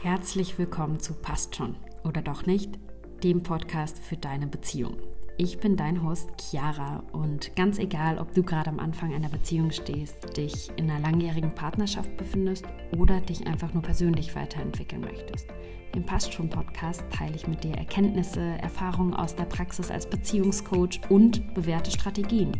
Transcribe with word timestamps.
Herzlich 0.00 0.56
willkommen 0.58 1.00
zu 1.00 1.12
Passt 1.12 1.56
schon 1.56 1.74
oder 2.04 2.22
doch 2.22 2.46
nicht, 2.46 2.78
dem 3.24 3.42
Podcast 3.42 3.98
für 3.98 4.16
deine 4.16 4.46
Beziehung. 4.46 4.96
Ich 5.36 5.58
bin 5.58 5.76
dein 5.76 6.04
Host 6.04 6.30
Chiara 6.40 7.02
und 7.10 7.56
ganz 7.56 7.80
egal, 7.80 8.18
ob 8.18 8.32
du 8.32 8.44
gerade 8.44 8.70
am 8.70 8.78
Anfang 8.78 9.12
einer 9.12 9.28
Beziehung 9.28 9.72
stehst, 9.72 10.36
dich 10.36 10.70
in 10.76 10.88
einer 10.88 11.00
langjährigen 11.00 11.52
Partnerschaft 11.52 12.16
befindest 12.16 12.64
oder 12.96 13.20
dich 13.20 13.48
einfach 13.48 13.74
nur 13.74 13.82
persönlich 13.82 14.36
weiterentwickeln 14.36 15.00
möchtest. 15.00 15.48
Im 15.96 16.06
Passt 16.06 16.32
schon 16.32 16.48
Podcast 16.48 17.02
teile 17.10 17.34
ich 17.34 17.48
mit 17.48 17.64
dir 17.64 17.74
Erkenntnisse, 17.74 18.40
Erfahrungen 18.40 19.14
aus 19.14 19.34
der 19.34 19.46
Praxis 19.46 19.90
als 19.90 20.08
Beziehungscoach 20.08 21.00
und 21.08 21.54
bewährte 21.54 21.90
Strategien. 21.90 22.52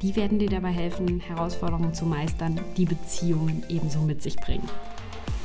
Die 0.00 0.16
werden 0.16 0.38
dir 0.38 0.48
dabei 0.48 0.70
helfen, 0.70 1.20
Herausforderungen 1.20 1.92
zu 1.92 2.06
meistern, 2.06 2.58
die 2.78 2.86
Beziehungen 2.86 3.62
ebenso 3.68 4.00
mit 4.00 4.22
sich 4.22 4.36
bringen. 4.36 4.68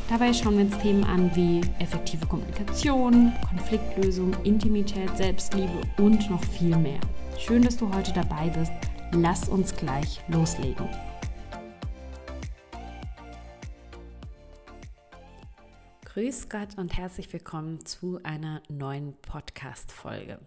Dabei 0.10 0.32
schauen 0.32 0.58
wir 0.58 0.64
uns 0.64 0.78
Themen 0.78 1.04
an 1.04 1.36
wie 1.36 1.60
effektive 1.80 2.26
Kommunikation, 2.26 3.34
Konfliktlösung, 3.50 4.34
Intimität, 4.46 5.10
Selbstliebe 5.18 5.82
und 5.98 6.30
noch 6.30 6.42
viel 6.46 6.78
mehr. 6.78 7.02
Schön, 7.38 7.62
dass 7.62 7.76
du 7.76 7.94
heute 7.94 8.14
dabei 8.14 8.48
bist. 8.48 8.72
Lass 9.12 9.50
uns 9.50 9.76
gleich 9.76 10.22
loslegen. 10.30 10.88
Grüß 16.06 16.48
Gott 16.48 16.78
und 16.78 16.98
herzlich 16.98 17.32
willkommen 17.34 17.86
zu 17.86 18.22
einer 18.24 18.62
neuen 18.70 19.14
Podcast-Folge. 19.22 20.40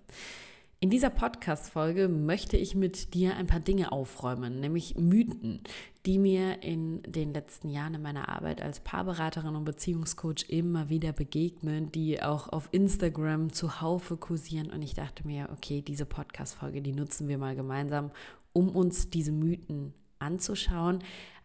In 0.83 0.89
dieser 0.89 1.11
Podcast-Folge 1.11 2.09
möchte 2.09 2.57
ich 2.57 2.75
mit 2.75 3.13
dir 3.13 3.37
ein 3.37 3.47
paar 3.47 3.61
Dinge 3.61 3.93
aufräumen, 3.93 4.61
nämlich 4.61 4.97
Mythen, 4.97 5.61
die 6.07 6.19
mir 6.19 6.63
in 6.63 7.03
den 7.03 7.35
letzten 7.35 7.69
Jahren 7.69 7.93
in 7.93 8.01
meiner 8.01 8.31
Arbeit 8.31 8.63
als 8.63 8.81
Paarberaterin 8.81 9.57
und 9.57 9.67
Beziehungscoach 9.67 10.49
immer 10.49 10.89
wieder 10.89 11.13
begegnen, 11.13 11.93
die 11.93 12.23
auch 12.23 12.49
auf 12.49 12.71
Instagram 12.73 13.53
zuhaufe 13.53 14.17
kursieren. 14.17 14.71
Und 14.71 14.81
ich 14.81 14.95
dachte 14.95 15.27
mir, 15.27 15.51
okay, 15.53 15.83
diese 15.83 16.07
Podcast-Folge, 16.07 16.81
die 16.81 16.93
nutzen 16.95 17.29
wir 17.29 17.37
mal 17.37 17.55
gemeinsam, 17.55 18.11
um 18.55 18.71
uns 18.71 19.11
diese 19.11 19.33
Mythen 19.33 19.93
anzuschauen, 20.19 21.01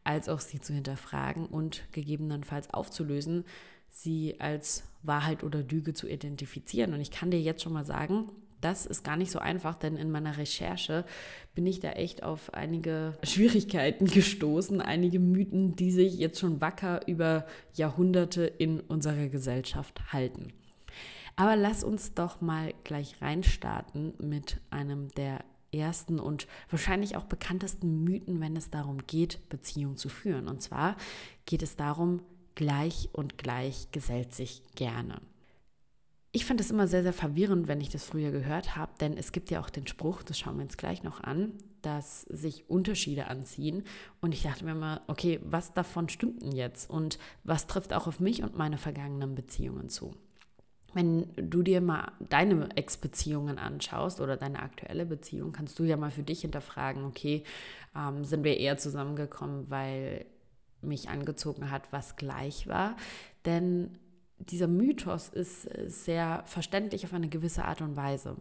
als 0.05 0.29
auch 0.29 0.39
sie 0.39 0.61
zu 0.61 0.71
hinterfragen 0.71 1.45
und 1.45 1.83
gegebenenfalls 1.91 2.73
aufzulösen, 2.73 3.43
sie 3.89 4.39
als 4.39 4.85
Wahrheit 5.03 5.43
oder 5.43 5.61
Lüge 5.61 5.93
zu 5.93 6.07
identifizieren. 6.07 6.93
Und 6.93 7.01
ich 7.01 7.11
kann 7.11 7.31
dir 7.31 7.41
jetzt 7.41 7.63
schon 7.63 7.73
mal 7.73 7.83
sagen, 7.83 8.31
das 8.65 8.87
ist 8.87 9.03
gar 9.03 9.15
nicht 9.15 9.31
so 9.31 9.37
einfach, 9.37 9.77
denn 9.77 9.95
in 9.95 10.09
meiner 10.09 10.37
Recherche 10.37 11.05
bin 11.53 11.67
ich 11.67 11.79
da 11.79 11.91
echt 11.91 12.23
auf 12.23 12.51
einige 12.53 13.15
Schwierigkeiten 13.21 14.07
gestoßen, 14.07 14.81
einige 14.81 15.19
Mythen, 15.19 15.75
die 15.75 15.91
sich 15.91 16.17
jetzt 16.17 16.39
schon 16.39 16.61
wacker 16.61 17.07
über 17.07 17.45
Jahrhunderte 17.75 18.45
in 18.45 18.79
unserer 18.79 19.27
Gesellschaft 19.27 20.11
halten. 20.11 20.51
Aber 21.35 21.55
lass 21.55 21.83
uns 21.83 22.15
doch 22.15 22.41
mal 22.41 22.73
gleich 22.83 23.21
reinstarten 23.21 24.15
mit 24.17 24.59
einem 24.71 25.09
der 25.09 25.43
ersten 25.71 26.19
und 26.19 26.47
wahrscheinlich 26.71 27.17
auch 27.17 27.25
bekanntesten 27.25 28.03
Mythen, 28.03 28.41
wenn 28.41 28.55
es 28.55 28.71
darum 28.71 29.05
geht, 29.05 29.47
Beziehungen 29.49 29.97
zu 29.97 30.09
führen. 30.09 30.47
Und 30.47 30.63
zwar 30.63 30.95
geht 31.45 31.61
es 31.61 31.75
darum, 31.75 32.21
gleich 32.55 33.09
und 33.11 33.37
gleich 33.37 33.91
gesellt 33.91 34.33
sich 34.33 34.63
gerne. 34.73 35.21
Ich 36.35 36.43
fand 36.43 36.59
es 36.59 36.69
immer 36.69 36.85
sehr, 36.85 37.01
sehr 37.01 37.13
verwirrend, 37.13 37.69
wenn 37.69 37.79
ich 37.79 37.87
das 37.87 38.03
früher 38.03 38.29
gehört 38.29 38.75
habe, 38.75 38.91
denn 38.99 39.17
es 39.17 39.31
gibt 39.31 39.49
ja 39.51 39.61
auch 39.61 39.69
den 39.69 39.87
Spruch, 39.87 40.21
das 40.21 40.37
schauen 40.37 40.57
wir 40.57 40.65
uns 40.65 40.75
gleich 40.75 41.01
noch 41.01 41.23
an, 41.23 41.53
dass 41.81 42.23
sich 42.23 42.69
Unterschiede 42.69 43.27
anziehen. 43.27 43.85
Und 44.19 44.33
ich 44.33 44.43
dachte 44.43 44.65
mir 44.65 44.71
immer, 44.71 45.01
okay, 45.07 45.39
was 45.45 45.73
davon 45.73 46.09
stimmt 46.09 46.41
denn 46.41 46.51
jetzt? 46.51 46.89
Und 46.89 47.19
was 47.45 47.67
trifft 47.67 47.93
auch 47.93 48.05
auf 48.05 48.19
mich 48.19 48.43
und 48.43 48.57
meine 48.57 48.77
vergangenen 48.77 49.33
Beziehungen 49.33 49.87
zu? 49.87 50.13
Wenn 50.93 51.31
du 51.37 51.63
dir 51.63 51.79
mal 51.79 52.11
deine 52.19 52.67
Ex-Beziehungen 52.75 53.57
anschaust 53.57 54.19
oder 54.19 54.35
deine 54.35 54.61
aktuelle 54.61 55.05
Beziehung, 55.05 55.53
kannst 55.53 55.79
du 55.79 55.85
ja 55.85 55.95
mal 55.95 56.11
für 56.11 56.23
dich 56.23 56.41
hinterfragen, 56.41 57.05
okay, 57.05 57.45
ähm, 57.95 58.25
sind 58.25 58.43
wir 58.43 58.57
eher 58.57 58.77
zusammengekommen, 58.77 59.69
weil 59.69 60.25
mich 60.81 61.07
angezogen 61.07 61.71
hat, 61.71 61.93
was 61.93 62.17
gleich 62.17 62.67
war? 62.67 62.97
Denn 63.45 63.97
dieser 64.39 64.67
Mythos 64.67 65.29
ist 65.29 65.65
äh, 65.65 65.89
sehr 65.89 66.43
verständlich 66.45 67.05
auf 67.05 67.13
eine 67.13 67.29
gewisse 67.29 67.65
Art 67.65 67.81
und 67.81 67.95
Weise. 67.95 68.35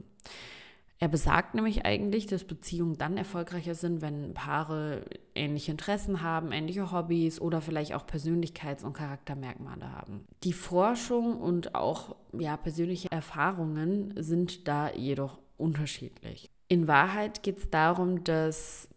Er 1.00 1.09
besagt 1.09 1.55
nämlich 1.55 1.84
eigentlich, 1.84 2.27
dass 2.27 2.44
Beziehungen 2.44 2.97
dann 2.97 3.16
erfolgreicher 3.16 3.75
sind, 3.75 4.00
wenn 4.00 4.33
Paare 4.33 5.04
ähnliche 5.34 5.72
Interessen 5.72 6.22
haben, 6.22 6.53
ähnliche 6.53 6.93
Hobbys 6.93 7.41
oder 7.41 7.60
vielleicht 7.60 7.94
auch 7.94 8.06
Persönlichkeits- 8.06 8.84
und 8.84 8.94
Charaktermerkmale 8.94 9.93
haben. 9.93 10.25
Die 10.44 10.53
Forschung 10.53 11.41
und 11.41 11.75
auch 11.75 12.16
ja, 12.33 12.56
persönliche 12.56 13.10
Erfahrungen 13.10 14.15
sind 14.16 14.69
da 14.69 14.93
jedoch 14.93 15.38
unterschiedlich. 15.56 16.49
In 16.69 16.88
Wahrheit 16.88 17.43
geht 17.43 17.59
es 17.59 17.71
darum, 17.71 18.25
dass 18.25 18.88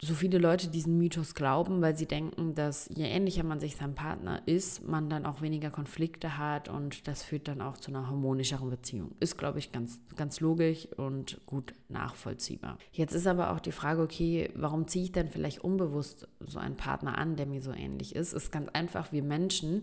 so 0.00 0.14
viele 0.14 0.38
Leute 0.38 0.68
diesen 0.68 0.96
Mythos 0.96 1.34
glauben, 1.34 1.80
weil 1.80 1.96
sie 1.96 2.06
denken, 2.06 2.54
dass 2.54 2.88
je 2.94 3.04
ähnlicher 3.04 3.42
man 3.42 3.58
sich 3.58 3.76
seinem 3.76 3.94
Partner 3.94 4.42
ist, 4.46 4.86
man 4.86 5.10
dann 5.10 5.26
auch 5.26 5.42
weniger 5.42 5.70
Konflikte 5.70 6.38
hat 6.38 6.68
und 6.68 7.08
das 7.08 7.22
führt 7.22 7.48
dann 7.48 7.60
auch 7.60 7.78
zu 7.78 7.90
einer 7.90 8.06
harmonischeren 8.06 8.70
Beziehung. 8.70 9.12
Ist, 9.18 9.38
glaube 9.38 9.58
ich, 9.58 9.72
ganz, 9.72 9.98
ganz 10.16 10.38
logisch 10.38 10.86
und 10.96 11.40
gut 11.46 11.74
nachvollziehbar. 11.88 12.78
Jetzt 12.92 13.14
ist 13.14 13.26
aber 13.26 13.50
auch 13.52 13.60
die 13.60 13.72
Frage, 13.72 14.02
okay, 14.02 14.50
warum 14.54 14.86
ziehe 14.86 15.04
ich 15.04 15.12
denn 15.12 15.30
vielleicht 15.30 15.64
unbewusst 15.64 16.28
so 16.38 16.60
einen 16.60 16.76
Partner 16.76 17.18
an, 17.18 17.34
der 17.34 17.46
mir 17.46 17.60
so 17.60 17.72
ähnlich 17.72 18.14
ist? 18.14 18.32
Ist 18.32 18.52
ganz 18.52 18.68
einfach, 18.72 19.10
wir 19.10 19.24
Menschen, 19.24 19.82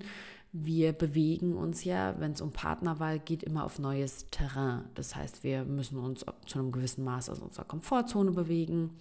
wir 0.53 0.93
bewegen 0.93 1.57
uns 1.57 1.83
ja, 1.83 2.15
wenn 2.19 2.31
es 2.31 2.39
um 2.39 2.51
Partnerwahl 2.51 3.19
geht, 3.19 3.43
immer 3.43 3.65
auf 3.65 3.79
neues 3.79 4.29
Terrain. 4.29 4.85
Das 4.95 5.13
heißt, 5.13 5.43
wir 5.43 5.65
müssen 5.65 5.99
uns 5.99 6.25
zu 6.45 6.59
einem 6.59 6.71
gewissen 6.71 7.03
Maß 7.03 7.29
aus 7.29 7.39
unserer 7.39 7.65
Komfortzone 7.65 8.31
bewegen. 8.31 8.91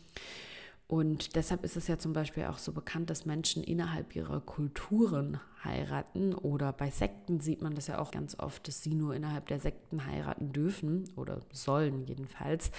Und 0.86 1.34
deshalb 1.34 1.64
ist 1.64 1.76
es 1.76 1.88
ja 1.88 1.98
zum 1.98 2.12
Beispiel 2.12 2.44
auch 2.44 2.58
so 2.58 2.72
bekannt, 2.72 3.08
dass 3.08 3.24
Menschen 3.24 3.64
innerhalb 3.64 4.14
ihrer 4.14 4.40
Kulturen 4.40 5.40
heiraten 5.64 6.34
oder 6.34 6.72
bei 6.72 6.90
Sekten 6.90 7.40
sieht 7.40 7.62
man 7.62 7.74
das 7.74 7.86
ja 7.86 7.98
auch 7.98 8.10
ganz 8.10 8.38
oft, 8.38 8.68
dass 8.68 8.82
sie 8.82 8.94
nur 8.94 9.14
innerhalb 9.14 9.48
der 9.48 9.60
Sekten 9.60 10.06
heiraten 10.06 10.52
dürfen 10.52 11.08
oder 11.16 11.40
sollen 11.52 12.04
jedenfalls. 12.04 12.70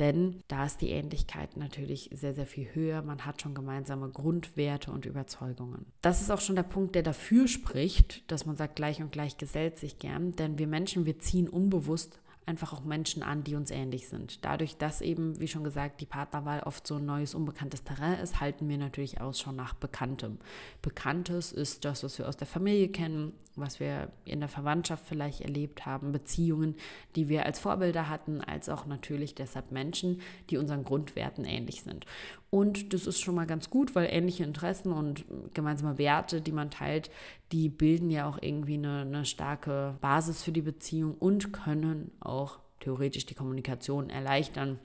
Denn 0.00 0.42
da 0.48 0.64
ist 0.64 0.80
die 0.80 0.90
Ähnlichkeit 0.90 1.56
natürlich 1.56 2.10
sehr, 2.12 2.34
sehr 2.34 2.46
viel 2.46 2.66
höher. 2.72 3.02
Man 3.02 3.24
hat 3.24 3.40
schon 3.40 3.54
gemeinsame 3.54 4.08
Grundwerte 4.08 4.90
und 4.90 5.06
Überzeugungen. 5.06 5.86
Das 6.00 6.20
ist 6.20 6.30
auch 6.30 6.40
schon 6.40 6.56
der 6.56 6.64
Punkt, 6.64 6.96
der 6.96 7.04
dafür 7.04 7.46
spricht, 7.46 8.28
dass 8.30 8.44
man 8.44 8.56
sagt, 8.56 8.74
gleich 8.74 9.00
und 9.00 9.12
gleich 9.12 9.36
gesellt 9.36 9.78
sich 9.78 9.98
gern. 9.98 10.32
Denn 10.32 10.58
wir 10.58 10.66
Menschen, 10.66 11.06
wir 11.06 11.20
ziehen 11.20 11.48
unbewusst 11.48 12.18
einfach 12.46 12.72
auch 12.72 12.84
Menschen 12.84 13.22
an, 13.22 13.44
die 13.44 13.54
uns 13.54 13.70
ähnlich 13.70 14.08
sind. 14.08 14.44
Dadurch, 14.44 14.76
dass 14.76 15.00
eben, 15.00 15.40
wie 15.40 15.48
schon 15.48 15.64
gesagt, 15.64 16.00
die 16.00 16.06
Partnerwahl 16.06 16.60
oft 16.60 16.86
so 16.86 16.96
ein 16.96 17.06
neues, 17.06 17.34
unbekanntes 17.34 17.84
Terrain 17.84 18.18
ist, 18.20 18.40
halten 18.40 18.68
wir 18.68 18.78
natürlich 18.78 19.20
Ausschau 19.20 19.52
nach 19.52 19.74
Bekanntem. 19.74 20.38
Bekanntes 20.82 21.52
ist 21.52 21.84
das, 21.84 22.04
was 22.04 22.18
wir 22.18 22.28
aus 22.28 22.36
der 22.36 22.46
Familie 22.46 22.88
kennen, 22.88 23.32
was 23.56 23.80
wir 23.80 24.10
in 24.24 24.40
der 24.40 24.48
Verwandtschaft 24.48 25.06
vielleicht 25.06 25.40
erlebt 25.40 25.86
haben, 25.86 26.12
Beziehungen, 26.12 26.74
die 27.16 27.28
wir 27.28 27.46
als 27.46 27.60
Vorbilder 27.60 28.08
hatten, 28.08 28.40
als 28.40 28.68
auch 28.68 28.86
natürlich 28.86 29.34
deshalb 29.34 29.70
Menschen, 29.70 30.20
die 30.50 30.58
unseren 30.58 30.84
Grundwerten 30.84 31.44
ähnlich 31.44 31.82
sind. 31.82 32.04
Und 32.50 32.92
das 32.92 33.06
ist 33.06 33.20
schon 33.20 33.34
mal 33.34 33.46
ganz 33.46 33.70
gut, 33.70 33.94
weil 33.94 34.08
ähnliche 34.10 34.44
Interessen 34.44 34.92
und 34.92 35.24
gemeinsame 35.54 35.98
Werte, 35.98 36.40
die 36.40 36.52
man 36.52 36.70
teilt, 36.70 37.10
die 37.54 37.68
bilden 37.68 38.10
ja 38.10 38.28
auch 38.28 38.38
irgendwie 38.40 38.74
eine, 38.74 39.02
eine 39.02 39.24
starke 39.24 39.96
Basis 40.00 40.42
für 40.42 40.50
die 40.50 40.60
Beziehung 40.60 41.14
und 41.14 41.52
können 41.52 42.10
auch 42.18 42.58
theoretisch 42.80 43.26
die 43.26 43.34
Kommunikation 43.34 44.10
erleichtern, 44.10 44.80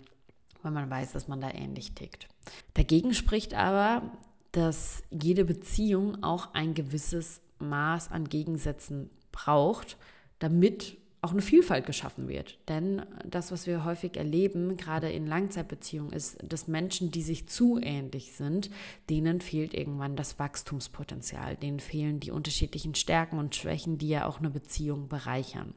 weil 0.61 0.71
man 0.71 0.87
weiß, 0.87 1.11
dass 1.13 1.27
man 1.27 1.41
da 1.41 1.49
ähnlich 1.49 1.93
tickt. 1.93 2.27
Dagegen 2.75 3.15
spricht 3.15 3.55
aber, 3.55 4.03
dass 4.51 5.01
jede 5.09 5.45
Beziehung 5.45 6.21
auch 6.21 6.53
ein 6.53 6.75
gewisses 6.75 7.41
Maß 7.57 8.11
an 8.11 8.29
Gegensätzen 8.29 9.09
braucht, 9.31 9.97
damit 10.37 10.95
auch 11.21 11.31
eine 11.31 11.41
Vielfalt 11.41 11.85
geschaffen 11.85 12.29
wird. 12.29 12.57
Denn 12.69 13.01
das, 13.25 13.51
was 13.51 13.67
wir 13.67 13.83
häufig 13.83 14.15
erleben, 14.15 14.77
gerade 14.77 15.11
in 15.11 15.27
Langzeitbeziehungen, 15.27 16.13
ist, 16.13 16.37
dass 16.47 16.67
Menschen, 16.67 17.11
die 17.11 17.21
sich 17.21 17.47
zu 17.47 17.77
ähnlich 17.81 18.33
sind, 18.33 18.69
denen 19.09 19.41
fehlt 19.41 19.73
irgendwann 19.73 20.15
das 20.15 20.39
Wachstumspotenzial, 20.39 21.57
denen 21.57 21.81
fehlen 21.81 22.21
die 22.21 22.31
unterschiedlichen 22.31 22.95
Stärken 22.95 23.37
und 23.37 23.55
Schwächen, 23.55 23.97
die 23.97 24.09
ja 24.09 24.25
auch 24.25 24.39
eine 24.39 24.49
Beziehung 24.49 25.09
bereichern. 25.09 25.73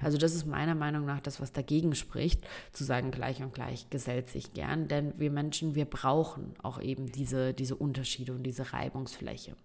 Also 0.00 0.18
das 0.18 0.34
ist 0.34 0.46
meiner 0.46 0.76
Meinung 0.76 1.04
nach 1.04 1.20
das, 1.20 1.40
was 1.40 1.52
dagegen 1.52 1.96
spricht, 1.96 2.46
zu 2.72 2.84
sagen, 2.84 3.10
gleich 3.10 3.42
und 3.42 3.52
gleich 3.52 3.90
gesellt 3.90 4.28
sich 4.28 4.52
gern, 4.52 4.86
denn 4.86 5.18
wir 5.18 5.32
Menschen, 5.32 5.74
wir 5.74 5.86
brauchen 5.86 6.54
auch 6.62 6.80
eben 6.80 7.10
diese, 7.10 7.52
diese 7.52 7.74
Unterschiede 7.74 8.32
und 8.32 8.44
diese 8.44 8.72
Reibungsfläche. 8.72 9.56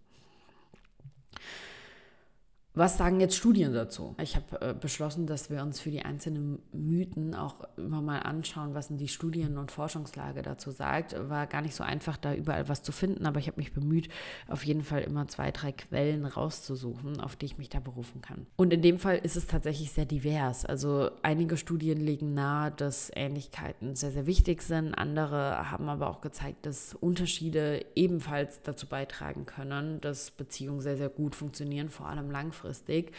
Was 2.74 2.98
sagen 2.98 3.20
jetzt 3.20 3.36
Studien 3.36 3.74
dazu? 3.74 4.16
Ich 4.22 4.38
habe 4.38 4.62
äh, 4.62 4.74
beschlossen, 4.74 5.28
dass 5.28 5.50
wir 5.50 5.62
uns 5.62 5.82
für 5.82 5.92
die 5.92 6.04
einzelnen 6.04 6.60
Mythen 6.72 7.36
auch 7.36 7.56
immer 7.76 8.02
mal 8.02 8.20
anschauen, 8.20 8.74
was 8.74 8.88
denn 8.88 8.98
die 8.98 9.10
Studien- 9.10 9.58
und 9.58 9.72
Forschungslage 9.72 10.42
dazu 10.42 10.72
sagt. 10.72 11.14
War 11.28 11.48
gar 11.48 11.62
nicht 11.62 11.76
so 11.76 11.84
einfach, 11.84 12.16
da 12.16 12.34
überall 12.34 12.70
was 12.70 12.82
zu 12.82 12.94
finden, 12.94 13.26
aber 13.26 13.42
ich 13.42 13.48
habe 13.48 13.60
mich 13.60 13.74
bemüht, 13.74 14.08
auf 14.48 14.64
jeden 14.64 14.84
Fall 14.84 15.02
immer 15.02 15.28
zwei, 15.28 15.52
drei 15.52 15.74
Quellen 15.74 16.26
rauszusuchen, 16.26 17.20
auf 17.20 17.36
die 17.36 17.48
ich 17.48 17.58
mich 17.58 17.68
da 17.68 17.82
berufen 17.82 18.22
kann. 18.22 18.48
Und 18.56 18.72
in 18.72 18.82
dem 18.82 19.00
Fall 19.00 19.18
ist 19.18 19.36
es 19.36 19.48
tatsächlich 19.48 19.92
sehr 19.92 20.06
divers. 20.06 20.64
Also 20.64 21.12
einige 21.24 21.58
Studien 21.58 22.00
legen 22.00 22.34
nahe, 22.34 22.72
dass 22.72 23.12
Ähnlichkeiten 23.14 23.96
sehr, 23.96 24.12
sehr 24.12 24.28
wichtig 24.28 24.62
sind. 24.62 24.94
Andere 24.94 25.70
haben 25.72 25.90
aber 25.90 26.10
auch 26.10 26.22
gezeigt, 26.22 26.66
dass 26.66 26.94
Unterschiede 26.94 27.86
ebenfalls 27.96 28.62
dazu 28.62 28.88
beitragen 28.88 29.46
können, 29.46 30.00
dass 30.00 30.32
Beziehungen 30.32 30.80
sehr, 30.80 30.96
sehr 30.96 31.10
gut 31.10 31.36
funktionieren, 31.36 31.90
vor 31.90 32.08
allem 32.08 32.32
langfristig 32.32 32.61
langfristig. 32.62 33.12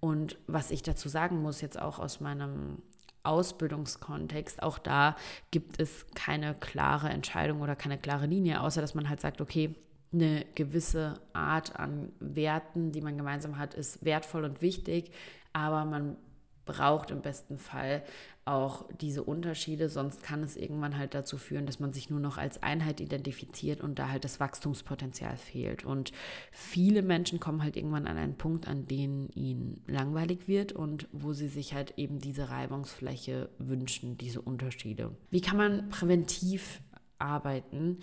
Und 0.00 0.36
was 0.46 0.70
ich 0.70 0.82
dazu 0.82 1.08
sagen 1.08 1.40
muss, 1.42 1.60
jetzt 1.60 1.80
auch 1.80 1.98
aus 1.98 2.20
meinem 2.20 2.82
Ausbildungskontext, 3.22 4.62
auch 4.62 4.78
da 4.78 5.16
gibt 5.50 5.80
es 5.80 6.06
keine 6.14 6.54
klare 6.54 7.08
Entscheidung 7.08 7.62
oder 7.62 7.74
keine 7.74 7.96
klare 7.96 8.26
Linie, 8.26 8.60
außer 8.60 8.82
dass 8.82 8.94
man 8.94 9.08
halt 9.08 9.20
sagt, 9.20 9.40
okay, 9.40 9.74
eine 10.12 10.44
gewisse 10.54 11.14
Art 11.32 11.76
an 11.76 12.12
Werten, 12.20 12.92
die 12.92 13.00
man 13.00 13.16
gemeinsam 13.16 13.58
hat, 13.58 13.74
ist 13.74 14.04
wertvoll 14.04 14.44
und 14.44 14.60
wichtig, 14.60 15.10
aber 15.54 15.84
man 15.86 16.16
braucht 16.64 17.10
im 17.10 17.20
besten 17.20 17.58
Fall 17.58 18.02
auch 18.44 18.84
diese 19.00 19.22
Unterschiede, 19.22 19.88
sonst 19.88 20.22
kann 20.22 20.42
es 20.42 20.56
irgendwann 20.56 20.98
halt 20.98 21.14
dazu 21.14 21.38
führen, 21.38 21.64
dass 21.64 21.80
man 21.80 21.92
sich 21.92 22.10
nur 22.10 22.20
noch 22.20 22.36
als 22.36 22.62
Einheit 22.62 23.00
identifiziert 23.00 23.80
und 23.80 23.98
da 23.98 24.10
halt 24.10 24.24
das 24.24 24.38
Wachstumspotenzial 24.38 25.36
fehlt. 25.36 25.84
Und 25.84 26.12
viele 26.50 27.02
Menschen 27.02 27.40
kommen 27.40 27.62
halt 27.62 27.76
irgendwann 27.76 28.06
an 28.06 28.18
einen 28.18 28.36
Punkt, 28.36 28.68
an 28.68 28.86
dem 28.86 29.28
ihnen 29.34 29.82
langweilig 29.86 30.46
wird 30.46 30.72
und 30.72 31.08
wo 31.12 31.32
sie 31.32 31.48
sich 31.48 31.72
halt 31.72 31.94
eben 31.96 32.18
diese 32.18 32.50
Reibungsfläche 32.50 33.48
wünschen, 33.58 34.18
diese 34.18 34.42
Unterschiede. 34.42 35.16
Wie 35.30 35.40
kann 35.40 35.56
man 35.56 35.88
präventiv 35.88 36.80
arbeiten? 37.18 37.98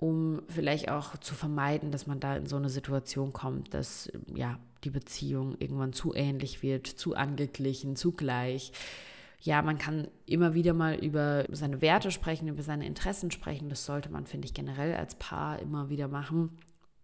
um 0.00 0.42
vielleicht 0.46 0.90
auch 0.90 1.16
zu 1.18 1.34
vermeiden, 1.34 1.90
dass 1.90 2.06
man 2.06 2.20
da 2.20 2.36
in 2.36 2.46
so 2.46 2.56
eine 2.56 2.68
Situation 2.68 3.32
kommt, 3.32 3.74
dass 3.74 4.10
ja 4.32 4.58
die 4.84 4.90
Beziehung 4.90 5.56
irgendwann 5.58 5.92
zu 5.92 6.14
ähnlich 6.14 6.62
wird, 6.62 6.86
zu 6.86 7.14
angeglichen, 7.14 7.96
zu 7.96 8.12
gleich. 8.12 8.72
Ja, 9.40 9.62
man 9.62 9.78
kann 9.78 10.08
immer 10.26 10.54
wieder 10.54 10.74
mal 10.74 10.96
über 10.96 11.44
seine 11.50 11.80
Werte 11.80 12.10
sprechen, 12.10 12.48
über 12.48 12.62
seine 12.62 12.86
Interessen 12.86 13.30
sprechen. 13.30 13.68
Das 13.68 13.84
sollte 13.84 14.10
man, 14.10 14.26
finde 14.26 14.46
ich, 14.46 14.54
generell 14.54 14.94
als 14.94 15.14
Paar 15.14 15.60
immer 15.60 15.88
wieder 15.90 16.08
machen. 16.08 16.58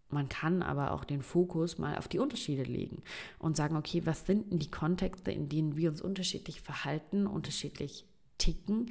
Man 0.09 0.29
kann 0.29 0.63
aber 0.63 0.93
auch 0.93 1.05
den 1.05 1.23
Fokus 1.23 1.79
mal 1.79 1.97
auf 1.97 2.09
die 2.09 2.19
Unterschiede 2.19 2.63
legen 2.63 3.03
und 3.39 3.57
sagen, 3.57 3.77
okay, 3.77 4.03
was 4.05 4.27
sind 4.27 4.51
denn 4.51 4.59
die 4.59 4.71
Kontexte, 4.71 5.33
in 5.33 5.49
denen 5.49 5.77
wir 5.77 5.91
uns 5.91 6.01
unterschiedlich 6.03 6.61
verhalten, 6.61 7.27
unterschiedlich 7.27 8.05
ticken 8.39 8.91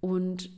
und 0.00 0.50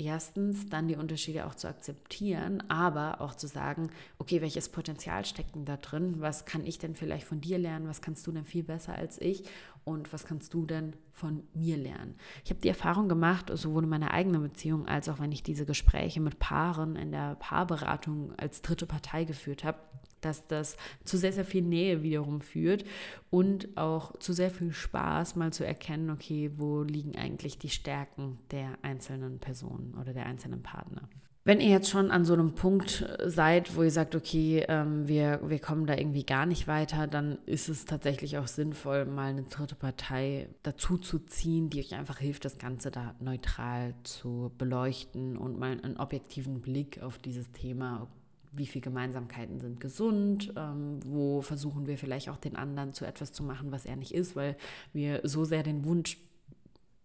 erstens 0.00 0.68
dann 0.68 0.88
die 0.88 0.96
Unterschiede 0.96 1.46
auch 1.46 1.54
zu 1.54 1.68
akzeptieren, 1.68 2.62
aber 2.68 3.20
auch 3.20 3.34
zu 3.34 3.46
sagen, 3.46 3.90
okay, 4.18 4.40
welches 4.40 4.68
Potenzial 4.68 5.24
steckt 5.24 5.54
denn 5.54 5.64
da 5.64 5.76
drin? 5.76 6.16
Was 6.18 6.44
kann 6.44 6.66
ich 6.66 6.78
denn 6.78 6.94
vielleicht 6.94 7.26
von 7.26 7.40
dir 7.40 7.58
lernen? 7.58 7.88
Was 7.88 8.00
kannst 8.00 8.26
du 8.26 8.32
denn 8.32 8.44
viel 8.44 8.62
besser 8.62 8.94
als 8.94 9.20
ich? 9.20 9.44
Und 9.84 10.12
was 10.12 10.24
kannst 10.24 10.54
du 10.54 10.66
denn 10.66 10.94
von 11.12 11.42
mir 11.54 11.76
lernen? 11.76 12.16
Ich 12.44 12.50
habe 12.50 12.60
die 12.60 12.68
Erfahrung 12.68 13.08
gemacht, 13.08 13.50
sowohl 13.52 13.84
in 13.84 13.88
meiner 13.88 14.12
eigenen 14.12 14.42
Beziehung 14.42 14.86
als 14.86 15.08
auch 15.08 15.20
wenn 15.20 15.32
ich 15.32 15.42
diese 15.42 15.66
Gespräche 15.66 16.20
mit 16.20 16.38
Paaren 16.38 16.96
in 16.96 17.12
der 17.12 17.36
Paarberatung 17.36 18.32
als 18.38 18.62
dritte 18.62 18.86
Partei 18.86 19.24
geführt 19.24 19.64
habe, 19.64 19.78
dass 20.20 20.46
das 20.46 20.76
zu 21.04 21.16
sehr, 21.16 21.32
sehr 21.32 21.44
viel 21.44 21.62
Nähe 21.62 22.02
wiederum 22.02 22.40
führt 22.40 22.84
und 23.30 23.76
auch 23.76 24.18
zu 24.18 24.32
sehr 24.32 24.50
viel 24.50 24.72
Spaß, 24.72 25.36
mal 25.36 25.52
zu 25.52 25.64
erkennen, 25.64 26.10
okay, 26.10 26.50
wo 26.56 26.82
liegen 26.82 27.16
eigentlich 27.16 27.58
die 27.58 27.70
Stärken 27.70 28.38
der 28.50 28.78
einzelnen 28.82 29.38
Personen 29.38 29.94
oder 30.00 30.12
der 30.12 30.26
einzelnen 30.26 30.62
Partner. 30.62 31.08
Wenn 31.42 31.60
ihr 31.60 31.70
jetzt 31.70 31.88
schon 31.88 32.10
an 32.10 32.26
so 32.26 32.34
einem 32.34 32.54
Punkt 32.54 33.08
seid, 33.24 33.74
wo 33.74 33.82
ihr 33.82 33.90
sagt, 33.90 34.14
okay, 34.14 34.66
ähm, 34.68 35.08
wir, 35.08 35.40
wir 35.42 35.58
kommen 35.58 35.86
da 35.86 35.96
irgendwie 35.96 36.24
gar 36.24 36.44
nicht 36.44 36.68
weiter, 36.68 37.06
dann 37.06 37.38
ist 37.46 37.70
es 37.70 37.86
tatsächlich 37.86 38.36
auch 38.36 38.46
sinnvoll, 38.46 39.06
mal 39.06 39.30
eine 39.30 39.44
dritte 39.44 39.74
Partei 39.74 40.50
dazu 40.62 40.98
zu 40.98 41.18
ziehen, 41.18 41.70
die 41.70 41.80
euch 41.80 41.94
einfach 41.94 42.18
hilft, 42.18 42.44
das 42.44 42.58
Ganze 42.58 42.90
da 42.90 43.14
neutral 43.20 43.94
zu 44.02 44.52
beleuchten 44.58 45.38
und 45.38 45.58
mal 45.58 45.80
einen 45.82 45.96
objektiven 45.96 46.60
Blick 46.60 47.02
auf 47.02 47.16
dieses 47.16 47.50
Thema 47.52 48.06
wie 48.52 48.66
viele 48.66 48.82
Gemeinsamkeiten 48.82 49.60
sind 49.60 49.80
gesund, 49.80 50.52
ähm, 50.56 51.00
wo 51.04 51.40
versuchen 51.40 51.86
wir 51.86 51.98
vielleicht 51.98 52.28
auch 52.28 52.36
den 52.36 52.56
anderen 52.56 52.92
zu 52.92 53.04
etwas 53.04 53.32
zu 53.32 53.42
machen, 53.42 53.70
was 53.70 53.86
er 53.86 53.96
nicht 53.96 54.12
ist, 54.12 54.36
weil 54.36 54.56
wir 54.92 55.20
so 55.24 55.44
sehr 55.44 55.62
den 55.62 55.84
Wunsch 55.84 56.18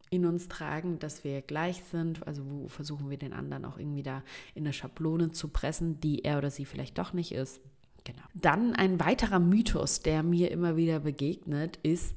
in 0.10 0.26
uns 0.26 0.48
tragen, 0.48 1.00
dass 1.00 1.24
wir 1.24 1.42
gleich 1.42 1.84
sind, 1.84 2.26
also 2.28 2.44
wo 2.46 2.68
versuchen 2.68 3.10
wir 3.10 3.18
den 3.18 3.34
anderen 3.34 3.66
auch 3.66 3.78
irgendwie 3.78 4.04
da 4.04 4.24
in 4.54 4.64
eine 4.64 4.74
Schablone 4.74 5.32
zu 5.32 5.50
pressen, 5.50 6.00
die 6.00 6.24
er 6.24 6.38
oder 6.38 6.52
sie 6.52 6.66
vielleicht 6.66 6.98
doch 6.98 7.14
nicht 7.14 7.32
ist. 7.32 7.60
Genau. 8.04 8.22
Dann 8.36 8.74
ein 8.76 9.00
weiterer 9.00 9.40
Mythos, 9.40 10.02
der 10.02 10.22
mir 10.24 10.52
immer 10.52 10.78
wieder 10.78 11.00
begegnet, 11.00 11.80
ist, 11.82 12.16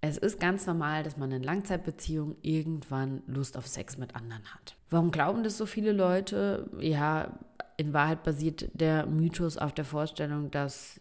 es 0.00 0.16
ist 0.16 0.40
ganz 0.40 0.66
normal, 0.66 1.02
dass 1.02 1.16
man 1.16 1.30
in 1.32 1.42
Langzeitbeziehungen 1.42 2.36
irgendwann 2.42 3.22
Lust 3.26 3.56
auf 3.56 3.66
Sex 3.66 3.98
mit 3.98 4.14
anderen 4.14 4.44
hat. 4.54 4.76
Warum 4.88 5.10
glauben 5.10 5.42
das 5.42 5.58
so 5.58 5.66
viele 5.66 5.92
Leute? 5.92 6.70
Ja, 6.80 7.38
in 7.80 7.94
Wahrheit 7.94 8.22
basiert 8.22 8.68
der 8.74 9.06
Mythos 9.06 9.56
auf 9.56 9.72
der 9.72 9.86
Vorstellung, 9.86 10.50
dass 10.50 10.98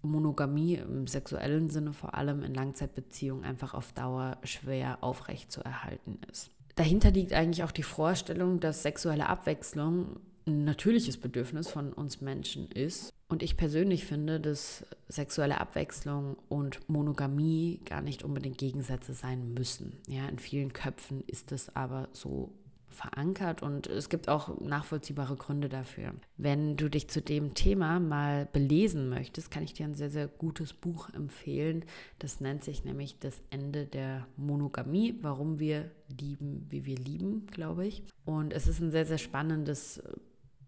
Monogamie 0.00 0.76
im 0.76 1.06
sexuellen 1.06 1.68
Sinne 1.68 1.92
vor 1.92 2.14
allem 2.14 2.42
in 2.42 2.54
Langzeitbeziehungen 2.54 3.44
einfach 3.44 3.74
auf 3.74 3.92
Dauer 3.92 4.38
schwer 4.42 5.02
aufrecht 5.02 5.52
zu 5.52 5.60
erhalten 5.60 6.18
ist. 6.32 6.50
Dahinter 6.74 7.10
liegt 7.10 7.34
eigentlich 7.34 7.64
auch 7.64 7.70
die 7.70 7.82
Vorstellung, 7.82 8.60
dass 8.60 8.82
sexuelle 8.82 9.28
Abwechslung 9.28 10.20
ein 10.46 10.64
natürliches 10.64 11.18
Bedürfnis 11.18 11.68
von 11.68 11.92
uns 11.92 12.22
Menschen 12.22 12.70
ist. 12.70 13.12
Und 13.28 13.42
ich 13.42 13.58
persönlich 13.58 14.06
finde, 14.06 14.40
dass 14.40 14.86
sexuelle 15.08 15.60
Abwechslung 15.60 16.36
und 16.48 16.88
Monogamie 16.88 17.82
gar 17.84 18.00
nicht 18.00 18.22
unbedingt 18.22 18.56
Gegensätze 18.56 19.12
sein 19.12 19.52
müssen. 19.52 19.98
Ja, 20.06 20.26
in 20.28 20.38
vielen 20.38 20.72
Köpfen 20.72 21.24
ist 21.26 21.52
es 21.52 21.76
aber 21.76 22.08
so 22.12 22.54
verankert 22.96 23.62
und 23.62 23.86
es 23.86 24.08
gibt 24.08 24.28
auch 24.28 24.60
nachvollziehbare 24.60 25.36
Gründe 25.36 25.68
dafür. 25.68 26.14
Wenn 26.36 26.76
du 26.76 26.88
dich 26.88 27.08
zu 27.08 27.20
dem 27.20 27.54
Thema 27.54 28.00
mal 28.00 28.46
belesen 28.46 29.08
möchtest, 29.08 29.50
kann 29.50 29.62
ich 29.62 29.74
dir 29.74 29.86
ein 29.86 29.94
sehr, 29.94 30.10
sehr 30.10 30.26
gutes 30.26 30.72
Buch 30.72 31.10
empfehlen. 31.10 31.84
Das 32.18 32.40
nennt 32.40 32.64
sich 32.64 32.84
nämlich 32.84 33.18
Das 33.18 33.42
Ende 33.50 33.86
der 33.86 34.26
Monogamie, 34.36 35.14
warum 35.22 35.58
wir 35.58 35.90
lieben, 36.18 36.66
wie 36.70 36.84
wir 36.84 36.96
lieben, 36.96 37.46
glaube 37.46 37.86
ich. 37.86 38.02
Und 38.24 38.52
es 38.52 38.66
ist 38.66 38.80
ein 38.80 38.90
sehr, 38.90 39.06
sehr 39.06 39.18
spannendes 39.18 40.02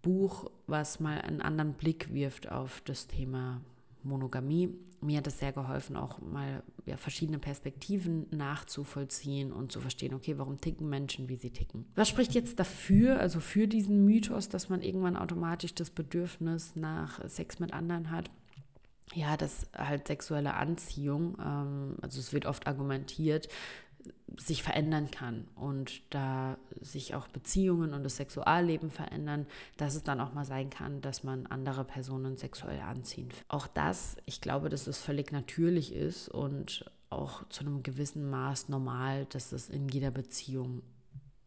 Buch, 0.03 0.51
was 0.67 1.01
mal 1.01 1.21
einen 1.21 1.41
anderen 1.41 1.73
Blick 1.73 2.13
wirft 2.13 2.51
auf 2.51 2.83
das 2.85 3.07
Thema 3.07 3.61
Monogamie. 4.03 4.77
Mir 5.01 5.19
hat 5.19 5.27
es 5.27 5.39
sehr 5.39 5.53
geholfen, 5.53 5.97
auch 5.97 6.21
mal 6.21 6.63
ja, 6.85 6.97
verschiedene 6.97 7.39
Perspektiven 7.39 8.27
nachzuvollziehen 8.31 9.53
und 9.53 9.71
zu 9.71 9.81
verstehen, 9.81 10.15
okay, 10.15 10.39
warum 10.39 10.61
ticken 10.61 10.89
Menschen, 10.89 11.29
wie 11.29 11.37
sie 11.37 11.51
ticken. 11.51 11.87
Was 11.95 12.09
spricht 12.09 12.35
jetzt 12.35 12.59
dafür, 12.59 13.21
also 13.21 13.39
für 13.39 13.69
diesen 13.69 14.05
Mythos, 14.05 14.49
dass 14.49 14.69
man 14.69 14.83
irgendwann 14.83 15.17
automatisch 15.17 15.75
das 15.75 15.91
Bedürfnis 15.91 16.75
nach 16.75 17.27
Sex 17.29 17.61
mit 17.61 17.73
anderen 17.73 18.11
hat? 18.11 18.31
Ja, 19.15 19.37
dass 19.37 19.69
halt 19.75 20.07
sexuelle 20.07 20.55
Anziehung, 20.55 21.39
ähm, 21.41 21.97
also 22.03 22.19
es 22.21 22.33
wird 22.33 22.47
oft 22.47 22.67
argumentiert, 22.67 23.49
sich 24.37 24.63
verändern 24.63 25.11
kann 25.11 25.49
und 25.57 26.03
da 26.11 26.59
sich 26.81 27.15
auch 27.15 27.27
Beziehungen 27.29 27.93
und 27.93 28.05
das 28.05 28.17
Sexualleben 28.17 28.91
verändern, 28.91 29.47
dass 29.77 29.95
es 29.95 30.05
dann 30.05 30.21
auch 30.21 30.33
mal 30.33 30.45
sein 30.45 30.71
kann, 30.71 31.01
dass 31.01 31.25
man 31.25 31.47
andere 31.47 31.85
Personen 31.85 32.37
sexuell 32.37 32.81
anzieht. 32.81 33.33
Auch 33.49 33.67
das, 33.67 34.17
ich 34.27 34.41
glaube, 34.41 34.69
dass 34.69 34.87
es 34.87 34.99
völlig 34.99 35.33
natürlich 35.33 35.93
ist 35.93 36.29
und 36.29 36.85
auch 37.11 37.49
zu 37.49 37.65
einem 37.65 37.83
gewissen 37.83 38.29
Maß 38.31 38.69
normal, 38.69 39.27
dass 39.27 39.53
es 39.53 39.71
in 39.71 39.89
jeder 39.89 40.11
Beziehung 40.11 40.83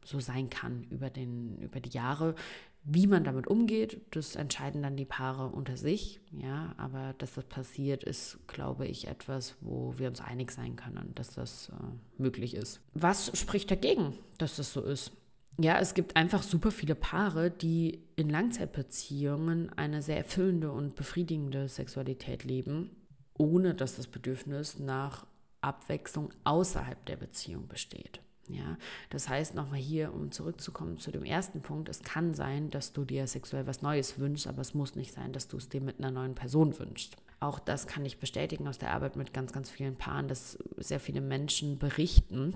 so 0.03 0.19
sein 0.19 0.49
kann 0.49 0.83
über, 0.89 1.09
den, 1.09 1.57
über 1.59 1.79
die 1.79 1.91
Jahre. 1.91 2.35
Wie 2.83 3.05
man 3.05 3.23
damit 3.23 3.47
umgeht, 3.47 4.01
das 4.11 4.35
entscheiden 4.35 4.81
dann 4.81 4.97
die 4.97 5.05
Paare 5.05 5.49
unter 5.49 5.77
sich. 5.77 6.19
Ja, 6.31 6.73
aber 6.77 7.13
dass 7.19 7.35
das 7.35 7.45
passiert, 7.45 8.03
ist, 8.03 8.39
glaube 8.47 8.87
ich, 8.87 9.07
etwas, 9.07 9.55
wo 9.61 9.99
wir 9.99 10.07
uns 10.07 10.19
einig 10.19 10.51
sein 10.51 10.75
können, 10.75 11.11
dass 11.13 11.35
das 11.35 11.69
äh, 11.69 12.21
möglich 12.21 12.55
ist. 12.55 12.81
Was 12.93 13.37
spricht 13.37 13.69
dagegen, 13.69 14.13
dass 14.39 14.55
das 14.55 14.73
so 14.73 14.81
ist? 14.81 15.11
Ja, 15.59 15.79
es 15.79 15.93
gibt 15.93 16.15
einfach 16.15 16.41
super 16.41 16.71
viele 16.71 16.95
Paare, 16.95 17.51
die 17.51 18.03
in 18.15 18.29
Langzeitbeziehungen 18.29 19.71
eine 19.77 20.01
sehr 20.01 20.17
erfüllende 20.17 20.71
und 20.71 20.95
befriedigende 20.95 21.67
Sexualität 21.67 22.45
leben, 22.45 22.89
ohne 23.37 23.75
dass 23.75 23.97
das 23.97 24.07
Bedürfnis 24.07 24.79
nach 24.79 25.27
Abwechslung 25.61 26.29
außerhalb 26.45 27.05
der 27.05 27.17
Beziehung 27.17 27.67
besteht. 27.67 28.21
Ja, 28.53 28.77
das 29.09 29.29
heißt 29.29 29.55
nochmal 29.55 29.79
hier, 29.79 30.13
um 30.13 30.31
zurückzukommen 30.31 30.97
zu 30.97 31.11
dem 31.11 31.23
ersten 31.23 31.61
Punkt, 31.61 31.89
es 31.89 32.03
kann 32.03 32.33
sein, 32.33 32.69
dass 32.69 32.93
du 32.93 33.05
dir 33.05 33.27
sexuell 33.27 33.67
was 33.67 33.81
Neues 33.81 34.19
wünschst, 34.19 34.47
aber 34.47 34.61
es 34.61 34.73
muss 34.73 34.95
nicht 34.95 35.13
sein, 35.13 35.33
dass 35.33 35.47
du 35.47 35.57
es 35.57 35.69
dir 35.69 35.81
mit 35.81 35.99
einer 35.99 36.11
neuen 36.11 36.35
Person 36.35 36.77
wünschst. 36.77 37.17
Auch 37.39 37.59
das 37.59 37.87
kann 37.87 38.05
ich 38.05 38.19
bestätigen 38.19 38.67
aus 38.67 38.77
der 38.77 38.91
Arbeit 38.91 39.15
mit 39.15 39.33
ganz, 39.33 39.51
ganz 39.53 39.69
vielen 39.69 39.95
Paaren, 39.95 40.27
dass 40.27 40.57
sehr 40.77 40.99
viele 40.99 41.21
Menschen 41.21 41.79
berichten, 41.79 42.55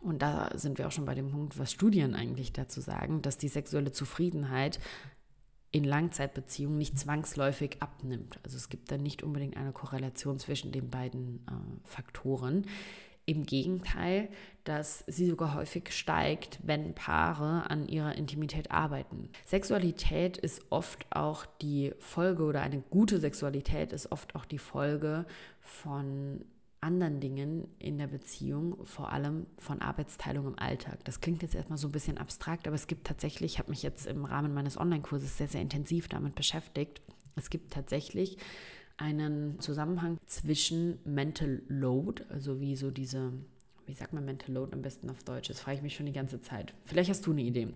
und 0.00 0.22
da 0.22 0.50
sind 0.54 0.78
wir 0.78 0.86
auch 0.86 0.92
schon 0.92 1.04
bei 1.04 1.14
dem 1.14 1.30
Punkt, 1.30 1.58
was 1.58 1.72
Studien 1.72 2.14
eigentlich 2.14 2.52
dazu 2.52 2.80
sagen, 2.80 3.22
dass 3.22 3.38
die 3.38 3.48
sexuelle 3.48 3.92
Zufriedenheit 3.92 4.78
in 5.72 5.84
Langzeitbeziehungen 5.84 6.78
nicht 6.78 6.98
zwangsläufig 6.98 7.82
abnimmt. 7.82 8.38
Also 8.44 8.56
es 8.56 8.68
gibt 8.68 8.90
da 8.90 8.98
nicht 8.98 9.22
unbedingt 9.22 9.56
eine 9.56 9.72
Korrelation 9.72 10.38
zwischen 10.38 10.72
den 10.72 10.90
beiden 10.90 11.44
äh, 11.48 11.88
Faktoren. 11.88 12.66
Im 13.26 13.44
Gegenteil, 13.44 14.28
dass 14.62 15.04
sie 15.06 15.28
sogar 15.28 15.54
häufig 15.54 15.92
steigt, 15.92 16.58
wenn 16.62 16.94
Paare 16.94 17.68
an 17.70 17.88
ihrer 17.88 18.14
Intimität 18.14 18.70
arbeiten. 18.70 19.28
Sexualität 19.44 20.36
ist 20.36 20.62
oft 20.70 21.06
auch 21.10 21.44
die 21.60 21.92
Folge 21.98 22.44
oder 22.44 22.62
eine 22.62 22.80
gute 22.90 23.20
Sexualität 23.20 23.92
ist 23.92 24.10
oft 24.12 24.34
auch 24.34 24.44
die 24.44 24.58
Folge 24.58 25.26
von 25.60 26.44
anderen 26.80 27.20
Dingen 27.20 27.68
in 27.78 27.98
der 27.98 28.06
Beziehung, 28.06 28.84
vor 28.84 29.12
allem 29.12 29.46
von 29.58 29.80
Arbeitsteilung 29.80 30.46
im 30.46 30.58
Alltag. 30.58 31.04
Das 31.04 31.20
klingt 31.20 31.42
jetzt 31.42 31.54
erstmal 31.54 31.78
so 31.78 31.88
ein 31.88 31.92
bisschen 31.92 32.18
abstrakt, 32.18 32.66
aber 32.66 32.76
es 32.76 32.86
gibt 32.86 33.06
tatsächlich, 33.06 33.54
ich 33.54 33.58
habe 33.58 33.70
mich 33.70 33.82
jetzt 33.82 34.06
im 34.06 34.24
Rahmen 34.24 34.54
meines 34.54 34.78
Online-Kurses 34.78 35.36
sehr, 35.36 35.48
sehr 35.48 35.62
intensiv 35.62 36.08
damit 36.08 36.34
beschäftigt. 36.34 37.02
Es 37.34 37.50
gibt 37.50 37.72
tatsächlich 37.72 38.38
einen 38.96 39.60
Zusammenhang 39.60 40.18
zwischen 40.26 40.98
Mental 41.04 41.62
Load, 41.68 42.24
also 42.30 42.60
wie 42.60 42.76
so 42.76 42.90
diese, 42.90 43.32
wie 43.86 43.94
sagt 43.94 44.12
man 44.12 44.24
Mental 44.24 44.52
Load 44.52 44.72
am 44.72 44.82
besten 44.82 45.10
auf 45.10 45.22
Deutsch? 45.22 45.48
Das 45.48 45.60
frage 45.60 45.78
ich 45.78 45.82
mich 45.82 45.94
schon 45.94 46.06
die 46.06 46.12
ganze 46.12 46.40
Zeit. 46.40 46.74
Vielleicht 46.84 47.10
hast 47.10 47.26
du 47.26 47.32
eine 47.32 47.42
Idee. 47.42 47.68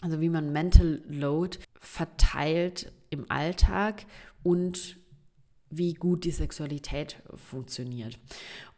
Also 0.00 0.20
wie 0.20 0.28
man 0.28 0.52
Mental 0.52 1.02
Load 1.08 1.58
verteilt 1.80 2.92
im 3.10 3.30
Alltag 3.30 4.04
und 4.42 4.96
wie 5.70 5.94
gut 5.94 6.24
die 6.24 6.30
Sexualität 6.30 7.22
funktioniert. 7.34 8.18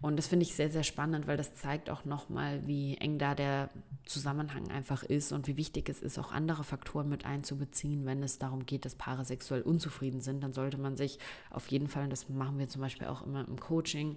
Und 0.00 0.16
das 0.16 0.26
finde 0.26 0.44
ich 0.44 0.54
sehr, 0.54 0.70
sehr 0.70 0.82
spannend, 0.82 1.26
weil 1.26 1.37
das 1.37 1.54
zeigt 1.54 1.90
auch 1.90 2.04
nochmal, 2.04 2.66
wie 2.66 2.97
eng 2.97 3.18
da 3.18 3.35
der 3.35 3.70
Zusammenhang 4.04 4.70
einfach 4.70 5.02
ist 5.02 5.32
und 5.32 5.47
wie 5.47 5.56
wichtig 5.56 5.88
es 5.88 6.02
ist, 6.02 6.18
auch 6.18 6.32
andere 6.32 6.64
Faktoren 6.64 7.09
mit 7.09 7.25
einzubeziehen, 7.25 8.06
wenn 8.06 8.23
es 8.23 8.38
darum 8.38 8.66
geht, 8.66 8.85
dass 8.85 8.94
Paare 8.94 9.25
sexuell 9.25 9.62
unzufrieden 9.62 10.20
sind. 10.20 10.42
Dann 10.42 10.52
sollte 10.52 10.78
man 10.78 10.97
sich 10.97 11.18
auf 11.50 11.68
jeden 11.68 11.88
Fall, 11.88 12.04
und 12.04 12.11
das 12.11 12.28
machen 12.28 12.59
wir 12.59 12.68
zum 12.68 12.82
Beispiel 12.82 13.06
auch 13.06 13.23
immer 13.23 13.47
im 13.47 13.61
Coaching, 13.61 14.16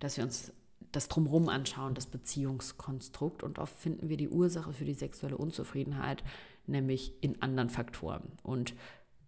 dass 0.00 0.16
wir 0.16 0.24
uns 0.24 0.52
das 0.92 1.08
Drumherum 1.08 1.48
anschauen, 1.48 1.94
das 1.94 2.06
Beziehungskonstrukt. 2.06 3.42
Und 3.42 3.58
oft 3.58 3.76
finden 3.76 4.08
wir 4.08 4.16
die 4.16 4.28
Ursache 4.28 4.72
für 4.72 4.84
die 4.84 4.94
sexuelle 4.94 5.36
Unzufriedenheit 5.36 6.22
nämlich 6.68 7.12
in 7.20 7.40
anderen 7.42 7.70
Faktoren. 7.70 8.32
Und 8.42 8.74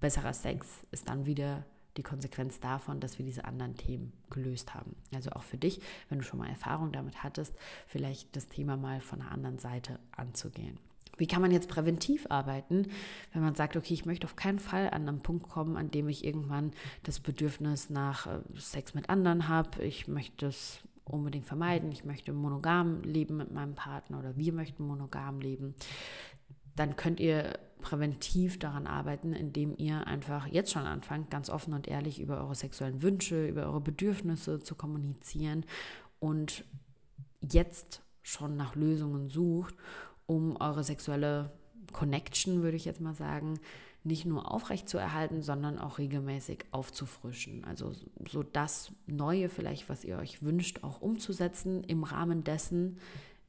besserer 0.01 0.33
Sex 0.33 0.67
ist 0.91 1.09
dann 1.09 1.27
wieder 1.27 1.65
die 1.99 2.03
Konsequenz 2.03 2.61
davon, 2.61 3.01
dass 3.01 3.19
wir 3.19 3.27
diese 3.27 3.45
anderen 3.45 3.77
Themen 3.77 4.13
gelöst 4.31 4.75
haben. 4.75 4.97
Also 5.13 5.31
auch 5.31 5.43
für 5.43 5.59
dich, 5.59 5.81
wenn 6.09 6.19
du 6.19 6.25
schon 6.25 6.39
mal 6.39 6.49
Erfahrung 6.49 6.93
damit 6.93 7.23
hattest, 7.23 7.55
vielleicht 7.87 8.35
das 8.37 8.49
Thema 8.49 8.77
mal 8.77 9.01
von 9.01 9.21
einer 9.21 9.33
anderen 9.33 9.59
Seite 9.59 9.99
anzugehen. 10.13 10.79
Wie 11.19 11.27
kann 11.27 11.43
man 11.43 11.51
jetzt 11.51 11.69
präventiv 11.69 12.27
arbeiten, 12.31 12.87
wenn 13.33 13.43
man 13.43 13.57
sagt, 13.57 13.77
okay, 13.77 13.93
ich 13.93 14.07
möchte 14.07 14.27
auf 14.27 14.37
keinen 14.37 14.61
Fall 14.61 14.91
an 14.91 15.09
einen 15.09 15.21
Punkt 15.21 15.49
kommen, 15.49 15.77
an 15.77 15.91
dem 15.91 16.09
ich 16.09 16.25
irgendwann 16.25 16.73
das 17.03 17.19
Bedürfnis 17.19 17.91
nach 17.91 18.29
äh, 18.29 18.39
Sex 18.57 18.95
mit 18.95 19.11
anderen 19.11 19.49
habe. 19.49 19.83
Ich 19.83 20.07
möchte 20.07 20.47
es 20.47 20.79
unbedingt 21.05 21.47
vermeiden. 21.47 21.91
Ich 21.91 22.05
möchte 22.05 22.33
monogam 22.33 23.03
leben 23.03 23.37
mit 23.37 23.51
meinem 23.51 23.75
Partner 23.75 24.21
oder 24.21 24.37
wir 24.37 24.53
möchten 24.53 24.87
monogam 24.87 25.41
leben. 25.41 25.75
Dann 26.77 26.95
könnt 26.95 27.19
ihr 27.19 27.59
präventiv 27.89 28.59
daran 28.59 28.87
arbeiten, 28.87 29.33
indem 29.33 29.75
ihr 29.79 30.07
einfach 30.07 30.47
jetzt 30.47 30.73
schon 30.73 30.85
anfangt, 30.85 31.31
ganz 31.31 31.49
offen 31.49 31.73
und 31.73 31.89
ehrlich 31.89 32.21
über 32.21 32.39
eure 32.39 32.55
sexuellen 32.55 33.01
Wünsche, 33.01 33.49
über 33.49 33.63
eure 33.65 33.81
Bedürfnisse 33.81 34.63
zu 34.63 34.75
kommunizieren 34.75 35.65
und 36.21 36.65
jetzt 37.41 38.03
schon 38.23 38.59
nach 38.59 38.75
Lösungen 38.75 39.31
sucht, 39.31 39.75
um 40.27 40.61
eure 40.61 40.85
sexuelle 40.85 41.51
Connection, 41.93 42.63
würde 42.63 42.77
ich 42.77 42.85
jetzt 42.85 43.01
mal 43.01 43.15
sagen, 43.15 43.59
nicht 44.05 44.27
nur 44.27 44.53
aufrecht 44.53 44.87
zu 44.87 44.99
erhalten, 44.99 45.41
sondern 45.41 45.79
auch 45.79 45.97
regelmäßig 45.97 46.67
aufzufrischen. 46.73 47.65
Also 47.65 47.93
so 48.31 48.43
das 48.43 48.93
Neue 49.07 49.49
vielleicht, 49.49 49.89
was 49.89 50.05
ihr 50.05 50.19
euch 50.19 50.43
wünscht, 50.43 50.85
auch 50.85 51.01
umzusetzen 51.01 51.85
im 51.85 52.05
Rahmen 52.05 52.45
dessen, 52.45 52.99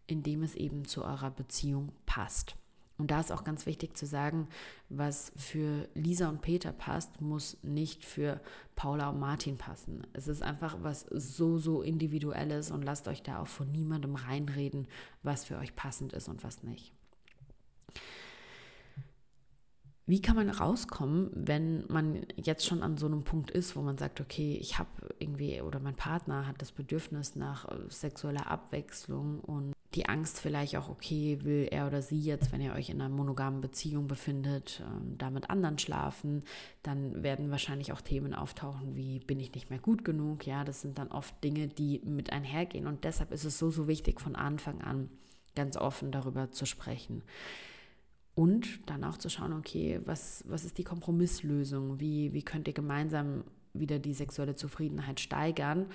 in 0.07 0.23
dem 0.23 0.43
es 0.43 0.55
eben 0.55 0.85
zu 0.85 1.03
eurer 1.03 1.29
Beziehung 1.29 1.91
passt. 2.05 2.55
Und 2.99 3.11
da 3.11 3.21
ist 3.21 3.31
auch 3.31 3.45
ganz 3.45 3.65
wichtig 3.65 3.95
zu 3.95 4.05
sagen, 4.05 4.49
was 4.89 5.31
für 5.37 5.87
Lisa 5.95 6.27
und 6.27 6.41
Peter 6.41 6.73
passt, 6.73 7.21
muss 7.21 7.57
nicht 7.63 8.03
für 8.03 8.41
Paula 8.75 9.09
und 9.09 9.19
Martin 9.19 9.57
passen. 9.57 10.05
Es 10.11 10.27
ist 10.27 10.43
einfach 10.43 10.77
was 10.81 11.05
so, 11.09 11.57
so 11.57 11.81
individuelles 11.81 12.71
und 12.71 12.83
lasst 12.83 13.07
euch 13.07 13.23
da 13.23 13.39
auch 13.39 13.47
von 13.47 13.71
niemandem 13.71 14.15
reinreden, 14.15 14.85
was 15.23 15.45
für 15.45 15.57
euch 15.57 15.75
passend 15.75 16.11
ist 16.11 16.27
und 16.27 16.43
was 16.43 16.61
nicht. 16.61 16.93
Wie 20.05 20.21
kann 20.21 20.35
man 20.35 20.49
rauskommen, 20.49 21.29
wenn 21.33 21.85
man 21.87 22.25
jetzt 22.35 22.65
schon 22.65 22.83
an 22.83 22.97
so 22.97 23.05
einem 23.05 23.23
Punkt 23.23 23.51
ist, 23.51 23.77
wo 23.77 23.81
man 23.81 23.97
sagt, 23.97 24.19
okay, 24.19 24.57
ich 24.59 24.77
habe 24.77 24.89
irgendwie 25.19 25.61
oder 25.61 25.79
mein 25.79 25.95
Partner 25.95 26.47
hat 26.47 26.61
das 26.61 26.73
Bedürfnis 26.73 27.35
nach 27.35 27.69
sexueller 27.89 28.47
Abwechslung 28.47 29.39
und 29.39 29.73
die 29.95 30.07
Angst 30.07 30.39
vielleicht 30.39 30.77
auch, 30.77 30.87
okay, 30.87 31.39
will 31.41 31.67
er 31.71 31.87
oder 31.87 32.01
sie 32.01 32.19
jetzt, 32.19 32.51
wenn 32.51 32.61
ihr 32.61 32.73
euch 32.73 32.89
in 32.89 33.01
einer 33.01 33.13
monogamen 33.13 33.59
Beziehung 33.59 34.07
befindet, 34.07 34.83
ähm, 34.85 35.17
da 35.17 35.31
mit 35.31 35.49
anderen 35.49 35.79
schlafen, 35.79 36.43
dann 36.83 37.23
werden 37.23 37.49
wahrscheinlich 37.49 37.91
auch 37.91 38.01
Themen 38.01 38.35
auftauchen 38.35 38.95
wie, 38.95 39.19
bin 39.19 39.39
ich 39.39 39.53
nicht 39.53 39.71
mehr 39.71 39.79
gut 39.79 40.05
genug? 40.05 40.45
Ja, 40.45 40.63
das 40.63 40.81
sind 40.81 40.99
dann 40.99 41.07
oft 41.07 41.43
Dinge, 41.43 41.67
die 41.67 42.01
mit 42.05 42.31
einhergehen. 42.31 42.85
Und 42.85 43.03
deshalb 43.03 43.31
ist 43.31 43.45
es 43.45 43.57
so, 43.57 43.71
so 43.71 43.87
wichtig, 43.87 44.21
von 44.21 44.35
Anfang 44.35 44.81
an 44.81 45.09
ganz 45.55 45.75
offen 45.75 46.11
darüber 46.11 46.51
zu 46.51 46.67
sprechen. 46.67 47.23
Und 48.35 48.87
dann 48.89 49.03
auch 49.03 49.17
zu 49.17 49.29
schauen, 49.29 49.53
okay, 49.53 49.99
was, 50.05 50.43
was 50.47 50.65
ist 50.65 50.77
die 50.77 50.83
Kompromisslösung? 50.83 51.99
Wie, 51.99 52.31
wie 52.31 52.43
könnt 52.43 52.67
ihr 52.67 52.73
gemeinsam 52.73 53.43
wieder 53.73 53.97
die 53.97 54.13
sexuelle 54.13 54.55
Zufriedenheit 54.55 55.19
steigern? 55.19 55.87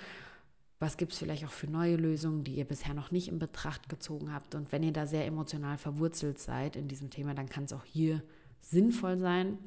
Was 0.79 0.97
gibt 0.97 1.13
es 1.13 1.19
vielleicht 1.19 1.45
auch 1.45 1.51
für 1.51 1.67
neue 1.67 1.95
Lösungen, 1.95 2.43
die 2.43 2.55
ihr 2.55 2.65
bisher 2.65 2.93
noch 2.93 3.11
nicht 3.11 3.29
in 3.29 3.39
Betracht 3.39 3.87
gezogen 3.87 4.33
habt? 4.33 4.55
Und 4.55 4.71
wenn 4.71 4.83
ihr 4.83 4.91
da 4.91 5.07
sehr 5.07 5.25
emotional 5.25 5.77
verwurzelt 5.77 6.39
seid 6.39 6.75
in 6.75 6.87
diesem 6.87 7.09
Thema, 7.09 7.33
dann 7.33 7.47
kann 7.47 7.63
es 7.63 7.73
auch 7.73 7.85
hier 7.85 8.21
sinnvoll 8.59 9.17
sein, 9.17 9.57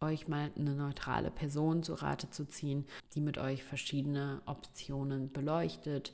euch 0.00 0.28
mal 0.28 0.50
eine 0.56 0.74
neutrale 0.74 1.30
Person 1.30 1.82
zu 1.82 1.94
Rate 1.94 2.30
zu 2.30 2.46
ziehen, 2.46 2.86
die 3.14 3.20
mit 3.20 3.38
euch 3.38 3.64
verschiedene 3.64 4.42
Optionen 4.46 5.32
beleuchtet 5.32 6.12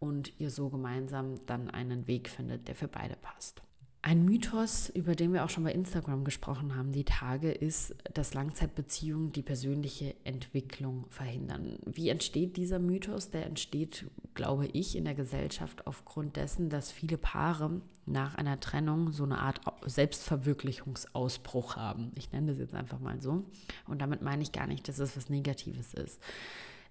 und 0.00 0.32
ihr 0.40 0.50
so 0.50 0.70
gemeinsam 0.70 1.44
dann 1.46 1.70
einen 1.70 2.06
Weg 2.06 2.28
findet, 2.28 2.68
der 2.68 2.74
für 2.74 2.88
beide 2.88 3.16
passt. 3.16 3.62
Ein 4.00 4.24
Mythos, 4.24 4.90
über 4.90 5.16
den 5.16 5.32
wir 5.32 5.44
auch 5.44 5.50
schon 5.50 5.64
bei 5.64 5.72
Instagram 5.72 6.22
gesprochen 6.24 6.76
haben, 6.76 6.92
die 6.92 7.04
Tage, 7.04 7.50
ist, 7.50 7.96
dass 8.14 8.32
Langzeitbeziehungen 8.32 9.32
die 9.32 9.42
persönliche 9.42 10.14
Entwicklung 10.22 11.06
verhindern. 11.10 11.78
Wie 11.84 12.08
entsteht 12.08 12.56
dieser 12.56 12.78
Mythos? 12.78 13.30
Der 13.30 13.44
entsteht, 13.44 14.06
glaube 14.34 14.66
ich, 14.66 14.94
in 14.94 15.04
der 15.04 15.16
Gesellschaft 15.16 15.86
aufgrund 15.88 16.36
dessen, 16.36 16.70
dass 16.70 16.92
viele 16.92 17.18
Paare 17.18 17.80
nach 18.06 18.36
einer 18.36 18.60
Trennung 18.60 19.12
so 19.12 19.24
eine 19.24 19.38
Art 19.38 19.60
Selbstverwirklichungsausbruch 19.84 21.74
haben. 21.74 22.12
Ich 22.14 22.30
nenne 22.30 22.52
das 22.52 22.58
jetzt 22.60 22.74
einfach 22.74 23.00
mal 23.00 23.20
so. 23.20 23.44
Und 23.88 24.00
damit 24.00 24.22
meine 24.22 24.42
ich 24.42 24.52
gar 24.52 24.68
nicht, 24.68 24.86
dass 24.86 25.00
es 25.00 25.16
was 25.16 25.28
Negatives 25.28 25.92
ist. 25.92 26.20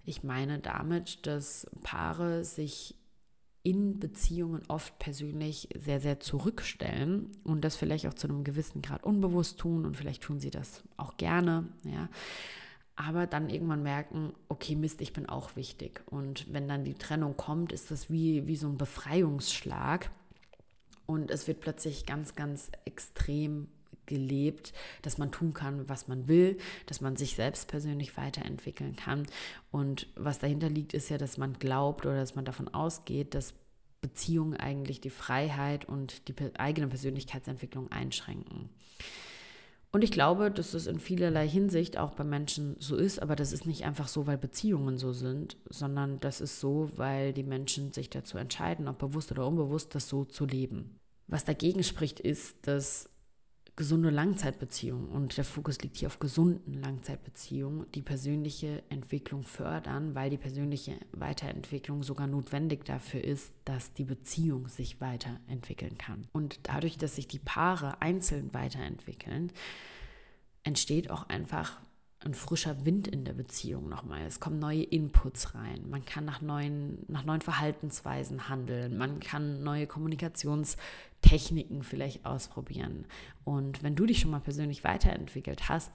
Ich 0.04 0.24
meine 0.24 0.58
damit, 0.58 1.26
dass 1.26 1.66
Paare 1.82 2.44
sich 2.44 2.94
in 3.62 3.98
Beziehungen 3.98 4.62
oft 4.68 4.98
persönlich 4.98 5.68
sehr, 5.76 6.00
sehr 6.00 6.20
zurückstellen 6.20 7.36
und 7.44 7.62
das 7.62 7.76
vielleicht 7.76 8.06
auch 8.06 8.14
zu 8.14 8.28
einem 8.28 8.44
gewissen 8.44 8.82
Grad 8.82 9.04
unbewusst 9.04 9.58
tun 9.58 9.84
und 9.84 9.96
vielleicht 9.96 10.22
tun 10.22 10.40
sie 10.40 10.50
das 10.50 10.82
auch 10.96 11.16
gerne, 11.16 11.68
ja. 11.84 12.08
Aber 13.00 13.28
dann 13.28 13.48
irgendwann 13.48 13.84
merken, 13.84 14.32
okay, 14.48 14.74
Mist, 14.74 15.00
ich 15.00 15.12
bin 15.12 15.28
auch 15.28 15.54
wichtig. 15.54 16.02
Und 16.06 16.52
wenn 16.52 16.66
dann 16.66 16.82
die 16.82 16.94
Trennung 16.94 17.36
kommt, 17.36 17.70
ist 17.70 17.92
das 17.92 18.10
wie, 18.10 18.48
wie 18.48 18.56
so 18.56 18.66
ein 18.66 18.76
Befreiungsschlag. 18.76 20.10
Und 21.06 21.30
es 21.30 21.46
wird 21.46 21.60
plötzlich 21.60 22.06
ganz, 22.06 22.34
ganz 22.34 22.72
extrem 22.84 23.68
gelebt, 24.08 24.72
dass 25.02 25.18
man 25.18 25.30
tun 25.30 25.54
kann, 25.54 25.88
was 25.88 26.08
man 26.08 26.26
will, 26.26 26.58
dass 26.86 27.00
man 27.00 27.14
sich 27.14 27.36
selbst 27.36 27.68
persönlich 27.68 28.16
weiterentwickeln 28.16 28.96
kann. 28.96 29.26
Und 29.70 30.08
was 30.16 30.40
dahinter 30.40 30.68
liegt, 30.68 30.94
ist 30.94 31.08
ja, 31.08 31.18
dass 31.18 31.38
man 31.38 31.60
glaubt 31.60 32.04
oder 32.04 32.16
dass 32.16 32.34
man 32.34 32.44
davon 32.44 32.66
ausgeht, 32.68 33.34
dass 33.34 33.54
Beziehungen 34.00 34.56
eigentlich 34.56 35.00
die 35.00 35.10
Freiheit 35.10 35.84
und 35.84 36.28
die 36.28 36.34
eigene 36.58 36.88
Persönlichkeitsentwicklung 36.88 37.90
einschränken. 37.92 38.70
Und 39.90 40.04
ich 40.04 40.12
glaube, 40.12 40.50
dass 40.50 40.74
es 40.74 40.86
in 40.86 41.00
vielerlei 41.00 41.48
Hinsicht 41.48 41.96
auch 41.96 42.10
bei 42.10 42.24
Menschen 42.24 42.76
so 42.78 42.96
ist, 42.96 43.22
aber 43.22 43.36
das 43.36 43.52
ist 43.52 43.64
nicht 43.64 43.84
einfach 43.84 44.06
so, 44.06 44.26
weil 44.26 44.36
Beziehungen 44.36 44.98
so 44.98 45.12
sind, 45.12 45.56
sondern 45.70 46.20
das 46.20 46.42
ist 46.42 46.60
so, 46.60 46.90
weil 46.96 47.32
die 47.32 47.42
Menschen 47.42 47.92
sich 47.92 48.10
dazu 48.10 48.36
entscheiden, 48.36 48.86
ob 48.86 48.98
bewusst 48.98 49.32
oder 49.32 49.46
unbewusst, 49.46 49.94
das 49.94 50.08
so 50.08 50.24
zu 50.24 50.44
leben. 50.44 50.98
Was 51.26 51.46
dagegen 51.46 51.82
spricht, 51.82 52.20
ist, 52.20 52.56
dass 52.66 53.08
gesunde 53.78 54.10
Langzeitbeziehungen 54.10 55.06
und 55.06 55.36
der 55.36 55.44
Fokus 55.44 55.78
liegt 55.78 55.98
hier 55.98 56.08
auf 56.08 56.18
gesunden 56.18 56.82
Langzeitbeziehungen, 56.82 57.86
die 57.94 58.02
persönliche 58.02 58.82
Entwicklung 58.88 59.44
fördern, 59.44 60.16
weil 60.16 60.30
die 60.30 60.36
persönliche 60.36 60.96
Weiterentwicklung 61.12 62.02
sogar 62.02 62.26
notwendig 62.26 62.84
dafür 62.84 63.22
ist, 63.22 63.52
dass 63.64 63.92
die 63.92 64.02
Beziehung 64.02 64.66
sich 64.66 65.00
weiterentwickeln 65.00 65.96
kann. 65.96 66.26
Und 66.32 66.58
dadurch, 66.64 66.98
dass 66.98 67.14
sich 67.14 67.28
die 67.28 67.38
Paare 67.38 68.02
einzeln 68.02 68.52
weiterentwickeln, 68.52 69.52
entsteht 70.64 71.08
auch 71.08 71.28
einfach 71.28 71.80
ein 72.24 72.34
frischer 72.34 72.84
Wind 72.84 73.06
in 73.06 73.24
der 73.24 73.32
Beziehung 73.32 73.88
nochmal. 73.88 74.22
Es 74.26 74.40
kommen 74.40 74.58
neue 74.58 74.82
Inputs 74.82 75.54
rein. 75.54 75.88
Man 75.88 76.04
kann 76.04 76.24
nach 76.24 76.40
neuen, 76.40 77.04
nach 77.06 77.24
neuen 77.24 77.42
Verhaltensweisen 77.42 78.48
handeln. 78.48 78.98
Man 78.98 79.20
kann 79.20 79.62
neue 79.62 79.86
Kommunikationstechniken 81.28 81.82
vielleicht 81.82 82.24
ausprobieren. 82.24 83.06
Und 83.44 83.82
wenn 83.82 83.94
du 83.94 84.06
dich 84.06 84.20
schon 84.20 84.30
mal 84.30 84.40
persönlich 84.40 84.84
weiterentwickelt 84.84 85.68
hast, 85.68 85.92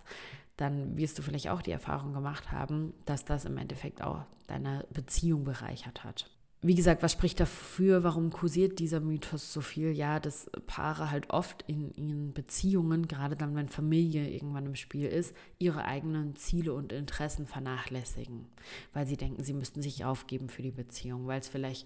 dann 0.57 0.97
wirst 0.97 1.17
du 1.17 1.21
vielleicht 1.21 1.49
auch 1.49 1.61
die 1.61 1.71
Erfahrung 1.71 2.13
gemacht 2.13 2.51
haben, 2.51 2.93
dass 3.05 3.25
das 3.25 3.45
im 3.45 3.57
Endeffekt 3.57 4.01
auch 4.01 4.25
deine 4.47 4.85
Beziehung 4.91 5.43
bereichert 5.43 6.03
hat 6.03 6.29
wie 6.65 6.75
gesagt, 6.75 7.03
was 7.03 7.11
spricht 7.11 7.41
dafür? 7.41 8.03
Warum 8.03 8.31
kursiert 8.31 8.79
dieser 8.79 9.01
Mythos 9.01 9.51
so 9.51 9.59
viel? 9.59 9.91
Ja, 9.91 10.21
dass 10.21 10.49
Paare 10.65 11.11
halt 11.11 11.29
oft 11.29 11.61
in 11.67 11.93
ihren 11.95 12.31
Beziehungen, 12.33 13.09
gerade 13.09 13.35
dann, 13.35 13.53
wenn 13.53 13.67
Familie 13.67 14.29
irgendwann 14.29 14.67
im 14.67 14.75
Spiel 14.75 15.07
ist, 15.07 15.35
ihre 15.59 15.83
eigenen 15.83 16.37
Ziele 16.37 16.73
und 16.73 16.93
Interessen 16.93 17.45
vernachlässigen, 17.45 18.45
weil 18.93 19.05
sie 19.05 19.17
denken, 19.17 19.43
sie 19.43 19.53
müssten 19.53 19.81
sich 19.81 20.05
aufgeben 20.05 20.47
für 20.47 20.61
die 20.61 20.71
Beziehung, 20.71 21.27
weil 21.27 21.41
es 21.41 21.49
vielleicht 21.49 21.85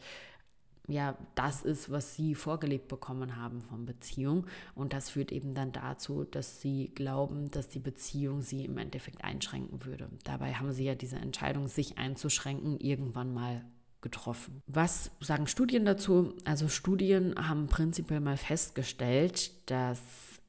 ja 0.88 1.18
das 1.36 1.64
ist, 1.64 1.92
was 1.92 2.16
sie 2.16 2.36
vorgelebt 2.36 2.88
bekommen 2.88 3.36
haben 3.36 3.62
von 3.62 3.86
Beziehung. 3.86 4.46
Und 4.76 4.94
das 4.94 5.10
führt 5.10 5.32
eben 5.32 5.54
dann 5.54 5.72
dazu, 5.72 6.24
dass 6.24 6.62
sie 6.62 6.92
glauben, 6.96 7.52
dass 7.52 7.70
die 7.70 7.80
Beziehung 7.80 8.42
sie 8.42 8.66
im 8.66 8.78
Endeffekt 8.78 9.24
einschränken 9.24 9.86
würde. 9.86 10.10
Dabei 10.24 10.54
haben 10.54 10.72
sie 10.72 10.86
ja 10.86 10.96
diese 10.96 11.18
Entscheidung, 11.18 11.68
sich 11.68 11.98
einzuschränken, 11.98 12.80
irgendwann 12.80 13.34
mal 13.34 13.66
getroffen. 14.02 14.62
Was 14.68 15.12
sagen 15.20 15.48
Studien 15.48 15.86
dazu? 15.86 16.34
Also 16.46 16.70
Studien 16.70 17.36
haben 17.38 17.68
prinzipiell 17.68 18.20
mal 18.20 18.38
festgestellt, 18.38 19.52
dass 19.70 20.00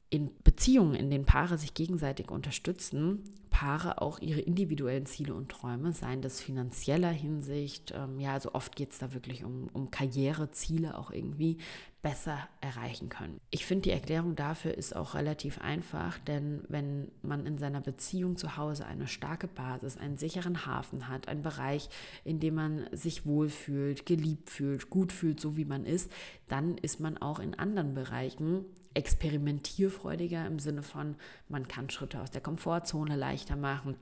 in 0.09 0.31
Beziehungen, 0.43 0.95
in 0.95 1.09
denen 1.09 1.25
Paare 1.25 1.57
sich 1.57 1.73
gegenseitig 1.73 2.31
unterstützen, 2.31 3.23
Paare 3.49 4.01
auch 4.01 4.19
ihre 4.19 4.39
individuellen 4.39 5.05
Ziele 5.05 5.33
und 5.33 5.49
Träume, 5.49 5.91
seien 5.91 6.21
das 6.21 6.41
finanzieller 6.41 7.11
Hinsicht, 7.11 7.93
ähm, 7.95 8.19
ja, 8.19 8.33
also 8.33 8.53
oft 8.53 8.75
geht 8.75 8.91
es 8.91 8.99
da 8.99 9.13
wirklich 9.13 9.43
um, 9.43 9.67
um 9.73 9.91
Karriereziele 9.91 10.97
auch 10.97 11.11
irgendwie, 11.11 11.57
besser 12.01 12.47
erreichen 12.61 13.09
können. 13.09 13.41
Ich 13.49 13.65
finde, 13.65 13.83
die 13.83 13.91
Erklärung 13.91 14.35
dafür 14.35 14.73
ist 14.77 14.95
auch 14.95 15.15
relativ 15.15 15.59
einfach, 15.59 16.17
denn 16.19 16.63
wenn 16.69 17.11
man 17.21 17.45
in 17.45 17.57
seiner 17.57 17.81
Beziehung 17.81 18.37
zu 18.37 18.55
Hause 18.55 18.85
eine 18.85 19.07
starke 19.07 19.47
Basis, 19.47 19.97
einen 19.97 20.17
sicheren 20.17 20.65
Hafen 20.65 21.09
hat, 21.09 21.27
einen 21.27 21.41
Bereich, 21.41 21.89
in 22.23 22.39
dem 22.39 22.55
man 22.55 22.87
sich 22.93 23.25
wohlfühlt, 23.25 24.05
geliebt 24.05 24.49
fühlt, 24.49 24.89
gut 24.89 25.11
fühlt, 25.11 25.41
so 25.41 25.57
wie 25.57 25.65
man 25.65 25.85
ist, 25.85 26.09
dann 26.47 26.77
ist 26.77 27.01
man 27.01 27.17
auch 27.17 27.39
in 27.39 27.53
anderen 27.53 27.93
Bereichen 27.93 28.65
experimentierfreudiger 28.93 30.45
im 30.45 30.59
Sinne 30.59 30.83
von, 30.83 31.15
man 31.47 31.67
kann 31.67 31.89
Schritte 31.89 32.21
aus 32.21 32.31
der 32.31 32.41
Komfortzone 32.41 33.15
leichter 33.15 33.55
machen. 33.55 33.95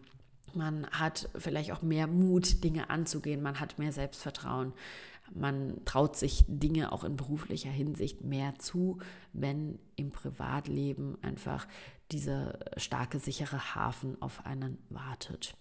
Man 0.54 0.88
hat 0.88 1.30
vielleicht 1.38 1.72
auch 1.72 1.82
mehr 1.82 2.08
Mut, 2.08 2.64
Dinge 2.64 2.90
anzugehen. 2.90 3.42
Man 3.42 3.60
hat 3.60 3.80
mehr 3.80 3.92
Selbstvertrauen. 3.92 4.74
Man 5.34 5.82
traut 5.86 6.16
sich 6.16 6.46
Dinge 6.48 6.92
auch 6.92 7.04
in 7.04 7.18
beruflicher 7.18 7.70
Hinsicht 7.70 8.24
mehr 8.24 8.58
zu, 8.60 9.00
wenn 9.34 9.78
im 9.96 10.12
Privatleben 10.12 11.18
einfach 11.22 11.68
dieser 12.12 12.58
starke, 12.78 13.20
sichere 13.20 13.76
Hafen 13.76 14.22
auf 14.22 14.46
einen 14.46 14.78
wartet. 14.90 15.56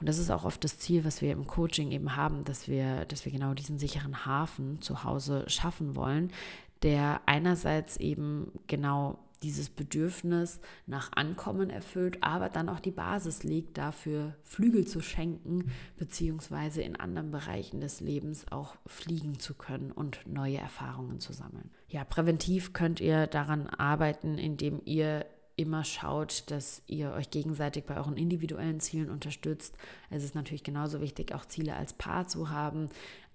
Und 0.00 0.08
das 0.08 0.18
ist 0.18 0.30
auch 0.30 0.44
oft 0.44 0.62
das 0.64 0.78
Ziel, 0.78 1.04
was 1.04 1.22
wir 1.22 1.32
im 1.32 1.46
Coaching 1.46 1.90
eben 1.92 2.16
haben, 2.16 2.44
dass 2.44 2.68
wir, 2.68 3.04
dass 3.06 3.24
wir 3.24 3.32
genau 3.32 3.54
diesen 3.54 3.78
sicheren 3.78 4.26
Hafen 4.26 4.82
zu 4.82 5.04
Hause 5.04 5.44
schaffen 5.48 5.96
wollen, 5.96 6.30
der 6.82 7.22
einerseits 7.26 7.96
eben 7.96 8.52
genau 8.66 9.18
dieses 9.44 9.68
Bedürfnis 9.68 10.60
nach 10.86 11.12
Ankommen 11.12 11.70
erfüllt, 11.70 12.18
aber 12.22 12.48
dann 12.48 12.68
auch 12.68 12.80
die 12.80 12.90
Basis 12.90 13.44
legt, 13.44 13.78
dafür 13.78 14.34
Flügel 14.42 14.86
zu 14.86 15.00
schenken, 15.00 15.70
beziehungsweise 15.96 16.82
in 16.82 16.96
anderen 16.96 17.30
Bereichen 17.30 17.80
des 17.80 18.00
Lebens 18.00 18.46
auch 18.50 18.76
fliegen 18.86 19.38
zu 19.38 19.54
können 19.54 19.92
und 19.92 20.20
neue 20.26 20.58
Erfahrungen 20.58 21.20
zu 21.20 21.32
sammeln. 21.32 21.70
Ja, 21.88 22.04
präventiv 22.04 22.72
könnt 22.72 23.00
ihr 23.00 23.26
daran 23.26 23.68
arbeiten, 23.68 24.38
indem 24.38 24.80
ihr 24.84 25.26
immer 25.56 25.84
schaut, 25.84 26.50
dass 26.50 26.82
ihr 26.86 27.12
euch 27.12 27.30
gegenseitig 27.30 27.84
bei 27.84 27.96
euren 27.96 28.16
individuellen 28.16 28.80
Zielen 28.80 29.10
unterstützt. 29.10 29.76
Es 30.10 30.24
ist 30.24 30.34
natürlich 30.34 30.64
genauso 30.64 31.00
wichtig, 31.00 31.32
auch 31.32 31.44
Ziele 31.44 31.76
als 31.76 31.92
Paar 31.92 32.26
zu 32.26 32.50
haben, 32.50 32.88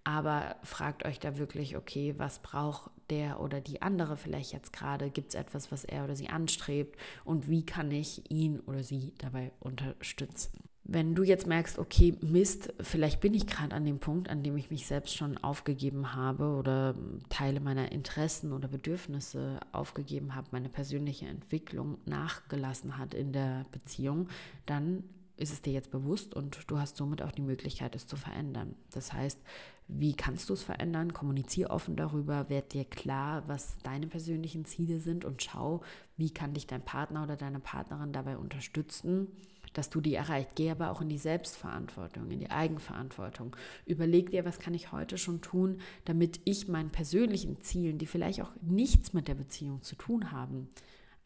aber 0.10 0.56
fragt 0.64 1.06
euch 1.06 1.20
da 1.20 1.38
wirklich, 1.38 1.78
okay, 1.78 2.16
was 2.18 2.40
braucht 2.40 2.90
der 3.12 3.40
oder 3.40 3.62
die 3.62 3.84
andere 3.84 4.18
vielleicht 4.18 4.54
jetzt 4.54 4.74
gerade? 4.74 5.12
Gibt 5.12 5.30
es 5.30 5.36
etwas, 5.36 5.72
was 5.72 5.84
er 5.84 6.04
oder 6.04 6.16
sie 6.16 6.30
anstrebt? 6.30 7.00
Und 7.26 7.48
wie 7.48 7.64
kann 7.64 7.92
ich 7.92 8.24
ihn 8.32 8.60
oder 8.62 8.82
sie 8.82 9.14
dabei 9.20 9.52
unterstützen? 9.60 10.64
Wenn 10.84 11.14
du 11.14 11.22
jetzt 11.22 11.46
merkst, 11.46 11.78
okay, 11.78 12.16
Mist, 12.22 12.74
vielleicht 12.82 13.22
bin 13.22 13.36
ich 13.36 13.46
gerade 13.46 13.76
an 13.76 13.86
dem 13.86 14.00
Punkt, 14.00 14.32
an 14.32 14.42
dem 14.42 14.58
ich 14.58 14.72
mich 14.72 14.88
selbst 14.88 15.16
schon 15.16 15.38
aufgegeben 15.38 16.16
habe 16.16 16.56
oder 16.56 16.96
Teile 17.30 17.60
meiner 17.60 17.92
Interessen 17.92 18.52
oder 18.52 18.68
Bedürfnisse 18.68 19.60
aufgegeben 19.72 20.34
habe, 20.34 20.48
meine 20.50 20.70
persönliche 20.70 21.28
Entwicklung 21.28 22.00
nachgelassen 22.06 22.98
hat 22.98 23.14
in 23.14 23.32
der 23.32 23.68
Beziehung, 23.72 24.28
dann 24.66 25.04
ist 25.40 25.54
es 25.54 25.62
dir 25.62 25.74
jetzt 25.74 25.92
bewusst 25.92 26.34
und 26.34 26.60
du 26.68 26.80
hast 26.80 26.98
somit 26.98 27.22
auch 27.22 27.32
die 27.32 27.42
Möglichkeit, 27.42 27.96
es 27.96 28.08
zu 28.08 28.18
verändern. 28.18 28.76
Das 28.92 29.14
heißt, 29.14 29.40
wie 29.88 30.14
kannst 30.14 30.50
du 30.50 30.54
es 30.54 30.64
verändern? 30.64 31.14
Kommuniziere 31.14 31.72
offen 31.72 31.96
darüber, 31.96 32.50
werd 32.50 32.74
dir 32.74 32.86
klar, 32.86 33.44
was 33.48 33.78
deine 33.84 34.08
persönlichen 34.08 34.66
Ziele 34.66 35.00
sind 35.00 35.26
und 35.26 35.42
schau, 35.42 35.82
wie 36.18 36.30
kann 36.30 36.54
dich 36.54 36.68
dein 36.68 36.84
Partner 36.84 37.24
oder 37.24 37.38
deine 37.38 37.60
Partnerin 37.60 38.12
dabei 38.12 38.38
unterstützen, 38.38 39.28
dass 39.74 39.90
du 39.90 40.02
die 40.02 40.14
erreicht. 40.14 40.52
Geh 40.56 40.72
aber 40.72 40.92
auch 40.92 41.02
in 41.02 41.10
die 41.10 41.18
Selbstverantwortung, 41.18 42.30
in 42.30 42.40
die 42.40 42.52
Eigenverantwortung. 42.52 43.56
Überleg 43.86 44.32
dir, 44.32 44.44
was 44.44 44.60
kann 44.60 44.74
ich 44.74 44.92
heute 44.92 45.18
schon 45.18 45.42
tun, 45.42 45.80
damit 46.06 46.42
ich 46.44 46.68
meinen 46.68 46.90
persönlichen 46.90 47.62
Zielen, 47.62 47.98
die 47.98 48.08
vielleicht 48.08 48.42
auch 48.42 48.52
nichts 48.62 49.14
mit 49.14 49.28
der 49.28 49.36
Beziehung 49.36 49.82
zu 49.82 49.96
tun 49.96 50.32
haben, 50.32 50.68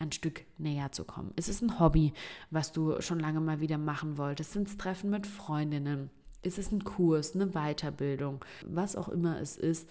ein 0.04 0.12
Stück 0.12 0.46
näher 0.58 0.92
zu 0.92 1.04
kommen. 1.04 1.34
Ist 1.36 1.50
es 1.50 1.62
ein 1.62 1.80
Hobby, 1.80 2.13
was 2.52 2.72
du 2.72 3.02
schon 3.02 3.20
lange 3.20 3.42
mal 3.42 3.60
wieder 3.60 3.78
machen 3.78 4.18
wolltest? 4.18 4.54
Sind 4.54 4.68
es 4.68 4.78
Treffen 4.78 5.10
mit 5.10 5.28
Freundinnen? 5.28 6.10
Ist 6.42 6.60
es 6.60 6.72
ein 6.72 6.84
Kurs, 6.84 7.36
eine 7.36 7.48
Weiterbildung? 7.48 8.44
Was 8.66 8.96
auch 8.96 9.10
immer 9.10 9.39
es 9.39 9.58
ist, 9.58 9.89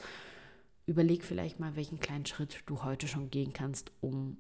überleg 0.87 1.25
vielleicht 1.25 1.61
mal, 1.61 1.77
welchen 1.77 1.99
kleinen 1.99 2.27
Schritt 2.27 2.63
du 2.67 2.85
heute 2.85 3.09
schon 3.09 3.31
gehen 3.31 3.53
kannst, 3.53 3.93
um 4.01 4.37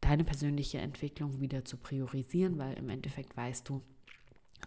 deine 0.00 0.24
persönliche 0.24 0.78
Entwicklung 0.78 1.40
wieder 1.40 1.64
zu 1.64 1.76
priorisieren, 1.76 2.58
weil 2.58 2.74
im 2.74 2.88
Endeffekt 2.88 3.36
weißt 3.36 3.68
du, 3.68 3.82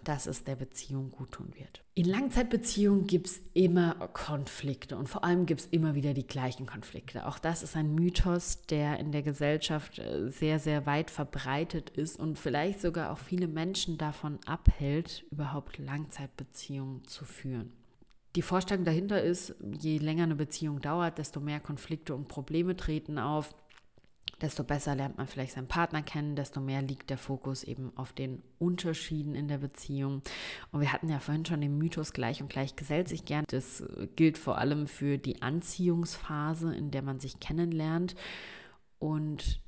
dass 0.04 0.26
es 0.26 0.44
der 0.44 0.56
Beziehung 0.56 1.12
gut 1.12 1.32
tun 1.32 1.54
wird. 1.56 1.82
In 1.96 2.06
Langzeitbeziehungen 2.06 3.08
gibt 3.08 3.28
es 3.28 3.42
immer 3.54 3.94
Konflikte 4.14 4.98
und 4.98 5.08
vor 5.08 5.24
allem 5.24 5.46
gibt 5.46 5.62
es 5.62 5.68
immer 5.68 5.96
wieder 5.96 6.14
die 6.14 6.28
gleichen 6.28 6.66
Konflikte. 6.66 7.28
Auch 7.28 7.40
das 7.40 7.64
ist 7.64 7.76
ein 7.76 7.94
Mythos, 7.94 8.62
der 8.64 9.00
in 9.00 9.12
der 9.12 9.22
Gesellschaft 9.22 10.00
äh, 10.00 10.30
sehr, 10.30 10.60
sehr 10.60 10.86
weit 10.86 11.12
verbreitet 11.12 11.90
ist 11.92 12.20
und 12.20 12.40
vielleicht 12.40 12.82
sogar 12.82 13.12
auch 13.12 13.20
viele 13.20 13.48
Menschen 13.48 13.98
davon 13.98 14.40
abhält, 14.46 15.24
überhaupt 15.32 15.78
Langzeitbeziehungen 15.78 17.06
zu 17.06 17.26
führen. 17.26 17.72
Die 18.36 18.42
Vorstellung 18.42 18.84
dahinter 18.84 19.22
ist, 19.22 19.54
je 19.80 20.00
länger 20.00 20.24
eine 20.24 20.36
Beziehung 20.36 20.82
dauert, 20.82 21.20
desto 21.20 21.40
mehr 21.40 21.60
Konflikte 21.60 22.16
und 22.16 22.28
Probleme 22.28 22.76
treten 22.76 23.20
auf 23.20 23.54
desto 24.44 24.66
besser 24.66 24.94
lernt 24.94 25.18
man 25.18 25.26
vielleicht 25.26 25.54
seinen 25.54 25.68
Partner 25.70 26.04
kennen, 26.04 26.36
desto 26.36 26.60
mehr 26.60 26.82
liegt 26.82 27.10
der 27.10 27.18
Fokus 27.18 27.64
eben 27.64 27.96
auf 27.96 28.12
den 28.12 28.44
Unterschieden 28.60 29.36
in 29.36 29.48
der 29.48 29.58
Beziehung. 29.58 30.22
Und 30.72 30.82
wir 30.82 30.92
hatten 30.92 31.08
ja 31.08 31.20
vorhin 31.20 31.46
schon 31.46 31.62
den 31.62 31.78
Mythos 31.78 32.12
gleich 32.12 32.42
und 32.42 32.50
gleich 32.50 32.76
gesellt 32.76 33.08
sich 33.08 33.24
gern. 33.24 33.46
Das 33.48 33.84
gilt 34.18 34.38
vor 34.38 34.58
allem 34.58 34.86
für 34.86 35.18
die 35.18 35.42
Anziehungsphase, 35.42 36.76
in 36.76 36.92
der 36.92 37.04
man 37.04 37.22
sich 37.22 37.40
kennenlernt. 37.40 38.16
Und 39.00 39.62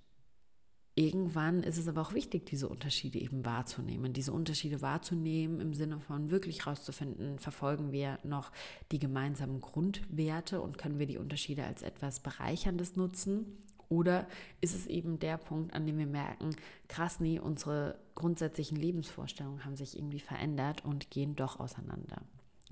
irgendwann 0.93 1.63
ist 1.63 1.77
es 1.77 1.87
aber 1.87 2.01
auch 2.01 2.13
wichtig, 2.13 2.45
diese 2.45 2.67
Unterschiede 2.67 3.19
eben 3.19 3.45
wahrzunehmen. 3.45 4.11
Diese 4.11 4.33
Unterschiede 4.33 4.81
wahrzunehmen 4.81 5.61
im 5.61 5.73
Sinne 5.73 6.01
von 6.01 6.31
wirklich 6.31 6.67
rauszufinden, 6.67 7.39
verfolgen 7.39 7.93
wir 7.93 8.19
noch 8.23 8.51
die 8.91 8.99
gemeinsamen 8.99 9.61
Grundwerte 9.61 10.59
und 10.59 10.77
können 10.77 10.99
wir 10.99 11.07
die 11.07 11.17
Unterschiede 11.17 11.63
als 11.63 11.81
etwas 11.81 12.19
Bereicherndes 12.19 12.97
nutzen 12.97 13.57
oder 13.89 14.27
ist 14.61 14.75
es 14.75 14.87
eben 14.87 15.19
der 15.19 15.37
Punkt, 15.37 15.73
an 15.73 15.85
dem 15.85 15.97
wir 15.97 16.07
merken, 16.07 16.55
krass, 16.87 17.19
nee, 17.19 17.39
unsere 17.39 17.97
grundsätzlichen 18.15 18.77
Lebensvorstellungen 18.77 19.65
haben 19.65 19.75
sich 19.75 19.97
irgendwie 19.97 20.19
verändert 20.19 20.83
und 20.85 21.11
gehen 21.11 21.35
doch 21.35 21.59
auseinander. 21.59 22.21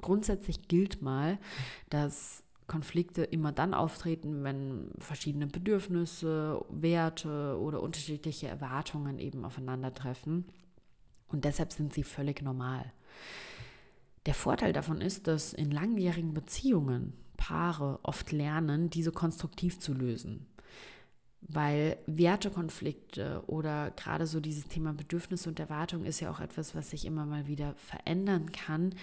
Grundsätzlich 0.01 0.67
gilt 0.67 1.01
mal, 1.01 1.37
dass 1.89 2.43
Konflikte 2.67 3.23
immer 3.23 3.51
dann 3.51 3.73
auftreten, 3.73 4.43
wenn 4.43 4.91
verschiedene 4.97 5.47
Bedürfnisse, 5.47 6.63
Werte 6.69 7.57
oder 7.59 7.81
unterschiedliche 7.81 8.47
Erwartungen 8.47 9.19
eben 9.19 9.45
aufeinandertreffen. 9.45 10.45
Und 11.27 11.45
deshalb 11.45 11.73
sind 11.73 11.93
sie 11.93 12.03
völlig 12.03 12.41
normal. 12.41 12.91
Der 14.25 14.33
Vorteil 14.33 14.71
davon 14.71 15.01
ist, 15.01 15.27
dass 15.27 15.53
in 15.53 15.71
langjährigen 15.71 16.33
Beziehungen 16.33 17.13
Paare 17.35 17.99
oft 18.03 18.31
lernen, 18.31 18.89
diese 18.89 19.11
konstruktiv 19.11 19.79
zu 19.79 19.93
lösen. 19.93 20.45
Weil 21.49 21.97
Wertekonflikte 22.07 23.43
oder 23.47 23.91
gerade 23.91 24.27
so 24.27 24.39
dieses 24.39 24.67
Thema 24.67 24.93
Bedürfnisse 24.93 25.49
und 25.49 25.59
Erwartungen 25.59 26.05
ist 26.05 26.19
ja 26.19 26.31
auch 26.31 26.39
etwas, 26.39 26.73
was 26.73 26.89
sich 26.89 27.05
immer 27.05 27.25
mal 27.25 27.47
wieder 27.47 27.73
verändern 27.75 28.51
kann 28.51 28.95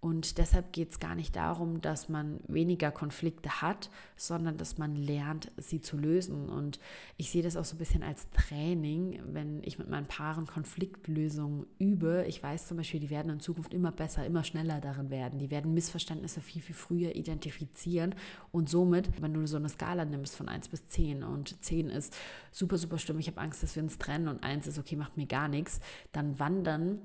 und 0.00 0.38
deshalb 0.38 0.72
geht 0.72 0.92
es 0.92 0.98
gar 0.98 1.14
nicht 1.14 1.36
darum, 1.36 1.82
dass 1.82 2.08
man 2.08 2.40
weniger 2.48 2.90
Konflikte 2.90 3.60
hat, 3.60 3.90
sondern 4.16 4.56
dass 4.56 4.78
man 4.78 4.96
lernt, 4.96 5.52
sie 5.58 5.82
zu 5.82 5.98
lösen. 5.98 6.48
Und 6.48 6.80
ich 7.18 7.30
sehe 7.30 7.42
das 7.42 7.54
auch 7.54 7.66
so 7.66 7.74
ein 7.74 7.78
bisschen 7.78 8.02
als 8.02 8.30
Training, 8.30 9.20
wenn 9.26 9.62
ich 9.62 9.78
mit 9.78 9.90
meinen 9.90 10.06
Paaren 10.06 10.46
Konfliktlösungen 10.46 11.66
übe. 11.78 12.24
Ich 12.26 12.42
weiß 12.42 12.66
zum 12.66 12.78
Beispiel, 12.78 13.00
die 13.00 13.10
werden 13.10 13.30
in 13.30 13.40
Zukunft 13.40 13.74
immer 13.74 13.92
besser, 13.92 14.24
immer 14.24 14.42
schneller 14.42 14.80
darin 14.80 15.10
werden. 15.10 15.38
Die 15.38 15.50
werden 15.50 15.74
Missverständnisse 15.74 16.40
viel, 16.40 16.62
viel 16.62 16.74
früher 16.74 17.14
identifizieren. 17.14 18.14
Und 18.52 18.70
somit, 18.70 19.20
wenn 19.20 19.34
du 19.34 19.46
so 19.46 19.58
eine 19.58 19.68
Skala 19.68 20.06
nimmst 20.06 20.34
von 20.34 20.48
1 20.48 20.68
bis 20.68 20.88
10 20.88 21.22
und 21.24 21.62
10 21.62 21.90
ist 21.90 22.16
super, 22.52 22.78
super 22.78 22.98
schlimm, 22.98 23.18
ich 23.18 23.26
habe 23.26 23.40
Angst, 23.42 23.62
dass 23.62 23.76
wir 23.76 23.82
uns 23.82 23.98
trennen 23.98 24.28
und 24.28 24.42
1 24.42 24.66
ist 24.66 24.78
okay, 24.78 24.96
macht 24.96 25.18
mir 25.18 25.26
gar 25.26 25.48
nichts, 25.48 25.80
dann 26.12 26.38
wandern 26.38 27.00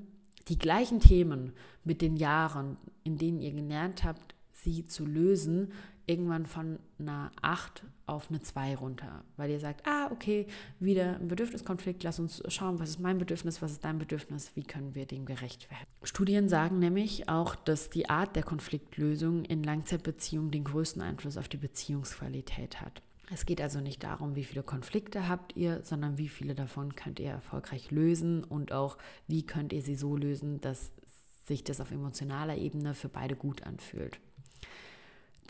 die 0.47 0.57
gleichen 0.57 0.99
Themen 0.99 1.53
mit 1.83 2.01
den 2.01 2.17
Jahren, 2.17 2.77
in 3.03 3.17
denen 3.17 3.41
ihr 3.41 3.51
gelernt 3.51 4.03
habt, 4.03 4.35
sie 4.51 4.85
zu 4.85 5.05
lösen, 5.05 5.71
irgendwann 6.07 6.45
von 6.45 6.79
einer 6.99 7.31
8 7.41 7.83
auf 8.05 8.29
eine 8.29 8.41
2 8.41 8.75
runter, 8.75 9.23
weil 9.37 9.49
ihr 9.49 9.59
sagt, 9.59 9.87
ah, 9.87 10.09
okay, 10.11 10.45
wieder 10.79 11.15
ein 11.15 11.27
Bedürfniskonflikt, 11.27 12.03
lass 12.03 12.19
uns 12.19 12.43
schauen, 12.47 12.79
was 12.79 12.89
ist 12.89 12.99
mein 12.99 13.17
Bedürfnis, 13.17 13.61
was 13.61 13.71
ist 13.71 13.83
dein 13.83 13.97
Bedürfnis, 13.97 14.51
wie 14.55 14.63
können 14.63 14.93
wir 14.93 15.07
dem 15.07 15.25
gerecht 15.25 15.69
werden. 15.71 15.87
Studien 16.03 16.47
sagen 16.47 16.77
nämlich 16.77 17.27
auch, 17.27 17.55
dass 17.55 17.89
die 17.89 18.09
Art 18.09 18.35
der 18.35 18.43
Konfliktlösung 18.43 19.45
in 19.45 19.63
Langzeitbeziehungen 19.63 20.51
den 20.51 20.63
größten 20.63 21.01
Einfluss 21.01 21.37
auf 21.37 21.49
die 21.49 21.57
Beziehungsqualität 21.57 22.81
hat. 22.81 23.01
Es 23.31 23.45
geht 23.45 23.59
also 23.59 23.79
nicht 23.81 24.03
darum, 24.03 24.35
wie 24.35 24.43
viele 24.43 24.61
Konflikte 24.61 25.27
habt 25.27 25.55
ihr, 25.55 25.83
sondern 25.83 26.17
wie 26.17 26.29
viele 26.29 26.53
davon 26.53 26.95
könnt 26.95 27.19
ihr 27.19 27.31
erfolgreich 27.31 27.89
lösen 27.89 28.43
und 28.43 28.71
auch 28.71 28.97
wie 29.27 29.43
könnt 29.43 29.73
ihr 29.73 29.81
sie 29.81 29.95
so 29.95 30.15
lösen, 30.15 30.61
dass 30.61 30.91
sich 31.45 31.63
das 31.63 31.81
auf 31.81 31.91
emotionaler 31.91 32.57
Ebene 32.57 32.93
für 32.93 33.09
beide 33.09 33.35
gut 33.35 33.63
anfühlt. 33.63 34.19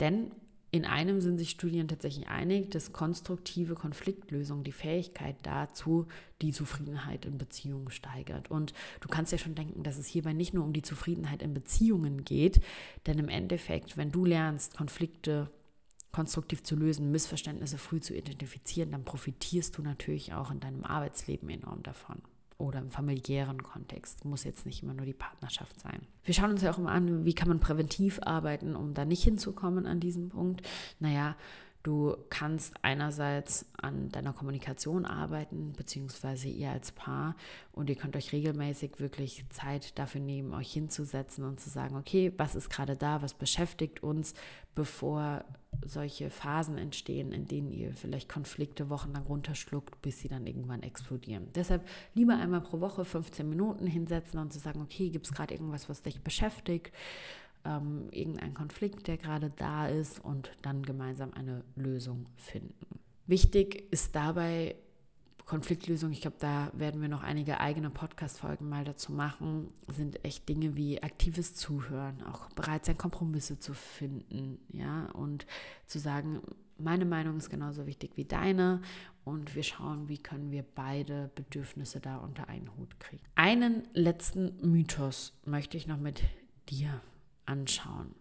Denn 0.00 0.30
in 0.72 0.84
einem 0.84 1.20
sind 1.20 1.38
sich 1.38 1.50
Studien 1.50 1.88
tatsächlich 1.88 2.28
einig, 2.28 2.70
dass 2.70 2.92
konstruktive 2.92 3.74
Konfliktlösung 3.74 4.64
die 4.64 4.72
Fähigkeit 4.72 5.36
dazu 5.42 6.06
die 6.42 6.52
Zufriedenheit 6.52 7.24
in 7.24 7.38
Beziehungen 7.38 7.90
steigert. 7.90 8.50
Und 8.50 8.74
du 9.00 9.08
kannst 9.08 9.32
ja 9.32 9.38
schon 9.38 9.54
denken, 9.54 9.84
dass 9.84 9.96
es 9.96 10.06
hierbei 10.06 10.32
nicht 10.32 10.52
nur 10.52 10.64
um 10.64 10.72
die 10.72 10.82
Zufriedenheit 10.82 11.40
in 11.42 11.54
Beziehungen 11.54 12.24
geht, 12.24 12.60
denn 13.06 13.18
im 13.18 13.28
Endeffekt, 13.28 13.96
wenn 13.96 14.12
du 14.12 14.24
lernst, 14.24 14.76
Konflikte 14.76 15.50
konstruktiv 16.16 16.62
zu 16.62 16.76
lösen, 16.76 17.10
Missverständnisse 17.10 17.76
früh 17.76 18.00
zu 18.00 18.14
identifizieren, 18.14 18.90
dann 18.90 19.04
profitierst 19.04 19.76
du 19.76 19.82
natürlich 19.82 20.32
auch 20.32 20.50
in 20.50 20.60
deinem 20.60 20.82
Arbeitsleben 20.82 21.50
enorm 21.50 21.82
davon. 21.82 22.22
Oder 22.56 22.78
im 22.78 22.90
familiären 22.90 23.62
Kontext. 23.62 24.24
Muss 24.24 24.44
jetzt 24.44 24.64
nicht 24.64 24.82
immer 24.82 24.94
nur 24.94 25.04
die 25.04 25.12
Partnerschaft 25.12 25.78
sein. 25.78 26.06
Wir 26.24 26.32
schauen 26.32 26.52
uns 26.52 26.62
ja 26.62 26.72
auch 26.72 26.78
immer 26.78 26.90
an, 26.90 27.26
wie 27.26 27.34
kann 27.34 27.48
man 27.48 27.60
präventiv 27.60 28.18
arbeiten, 28.22 28.76
um 28.76 28.94
da 28.94 29.04
nicht 29.04 29.24
hinzukommen 29.24 29.84
an 29.84 30.00
diesem 30.00 30.30
Punkt. 30.30 30.66
Naja, 31.00 31.36
Du 31.86 32.16
kannst 32.30 32.74
einerseits 32.82 33.64
an 33.80 34.08
deiner 34.08 34.32
Kommunikation 34.32 35.04
arbeiten, 35.04 35.72
beziehungsweise 35.76 36.48
ihr 36.48 36.72
als 36.72 36.90
Paar, 36.90 37.36
und 37.70 37.88
ihr 37.88 37.94
könnt 37.94 38.16
euch 38.16 38.32
regelmäßig 38.32 38.98
wirklich 38.98 39.48
Zeit 39.50 39.96
dafür 39.96 40.20
nehmen, 40.20 40.52
euch 40.52 40.72
hinzusetzen 40.72 41.44
und 41.44 41.60
zu 41.60 41.70
sagen, 41.70 41.94
okay, 41.94 42.32
was 42.38 42.56
ist 42.56 42.70
gerade 42.70 42.96
da, 42.96 43.22
was 43.22 43.34
beschäftigt 43.34 44.02
uns, 44.02 44.34
bevor 44.74 45.44
solche 45.84 46.30
Phasen 46.30 46.78
entstehen, 46.78 47.32
in 47.32 47.46
denen 47.46 47.72
ihr 47.72 47.94
vielleicht 47.94 48.28
Konflikte 48.28 48.90
wochenlang 48.90 49.24
runterschluckt, 49.24 50.00
bis 50.02 50.20
sie 50.20 50.28
dann 50.28 50.46
irgendwann 50.46 50.82
explodieren. 50.82 51.48
Deshalb 51.54 51.86
lieber 52.14 52.36
einmal 52.36 52.60
pro 52.60 52.80
Woche 52.80 53.04
15 53.04 53.48
Minuten 53.48 53.86
hinsetzen 53.86 54.38
und 54.40 54.52
zu 54.52 54.58
sagen, 54.58 54.80
okay, 54.80 55.10
gibt 55.10 55.26
es 55.26 55.32
gerade 55.32 55.54
irgendwas, 55.54 55.88
was 55.88 56.02
dich 56.02 56.22
beschäftigt? 56.22 56.92
ähm, 57.66 58.08
irgendein 58.10 58.54
Konflikt, 58.54 59.06
der 59.08 59.16
gerade 59.16 59.50
da 59.50 59.88
ist 59.88 60.24
und 60.24 60.50
dann 60.62 60.82
gemeinsam 60.82 61.32
eine 61.34 61.64
Lösung 61.74 62.26
finden. 62.36 63.00
Wichtig 63.26 63.92
ist 63.92 64.14
dabei 64.14 64.76
Konfliktlösung, 65.46 66.10
ich 66.10 66.20
glaube, 66.20 66.38
da 66.40 66.70
werden 66.74 67.00
wir 67.00 67.08
noch 67.08 67.22
einige 67.22 67.60
eigene 67.60 67.88
Podcast-Folgen 67.88 68.68
mal 68.68 68.84
dazu 68.84 69.12
machen, 69.12 69.68
sind 69.86 70.24
echt 70.24 70.48
Dinge 70.48 70.74
wie 70.74 71.00
aktives 71.02 71.54
Zuhören, 71.54 72.20
auch 72.24 72.50
bereit 72.50 72.84
sein, 72.84 72.98
Kompromisse 72.98 73.60
zu 73.60 73.72
finden, 73.72 74.58
ja, 74.72 75.06
und 75.12 75.46
zu 75.86 76.00
sagen, 76.00 76.40
meine 76.78 77.04
Meinung 77.04 77.36
ist 77.36 77.48
genauso 77.48 77.86
wichtig 77.86 78.16
wie 78.16 78.24
deine 78.24 78.82
und 79.24 79.54
wir 79.54 79.62
schauen, 79.62 80.08
wie 80.08 80.18
können 80.18 80.50
wir 80.50 80.64
beide 80.64 81.30
Bedürfnisse 81.36 82.00
da 82.00 82.16
unter 82.16 82.48
einen 82.48 82.76
Hut 82.76 82.98
kriegen. 82.98 83.22
Einen 83.36 83.84
letzten 83.94 84.56
Mythos 84.68 85.32
möchte 85.44 85.76
ich 85.76 85.86
noch 85.86 85.98
mit 85.98 86.24
dir 86.68 87.00
anschauen. 87.46 88.16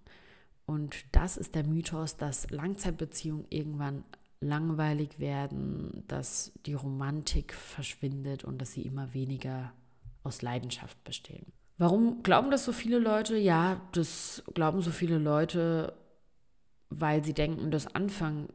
Und 0.68 1.06
das 1.12 1.38
ist 1.38 1.56
der 1.56 1.66
Mythos, 1.66 2.18
dass 2.18 2.50
Langzeitbeziehungen 2.52 3.46
irgendwann 3.50 4.04
langweilig 4.40 5.20
werden, 5.20 6.04
dass 6.08 6.52
die 6.66 6.74
Romantik 6.74 7.54
verschwindet 7.54 8.44
und 8.44 8.60
dass 8.60 8.74
sie 8.74 8.84
immer 8.84 9.14
weniger 9.14 9.74
aus 10.24 10.42
Leidenschaft 10.42 11.04
bestehen. 11.04 11.52
Warum 11.78 12.24
glauben 12.24 12.52
das 12.52 12.64
so 12.66 12.72
viele 12.72 13.00
Leute? 13.00 13.38
Ja, 13.38 13.82
das 13.92 14.44
glauben 14.54 14.82
so 14.82 14.92
viele 14.92 15.18
Leute, 15.18 15.94
weil 16.90 17.24
sie 17.24 17.34
denken, 17.34 17.70
dass 17.70 17.88
Anfang, 17.88 18.48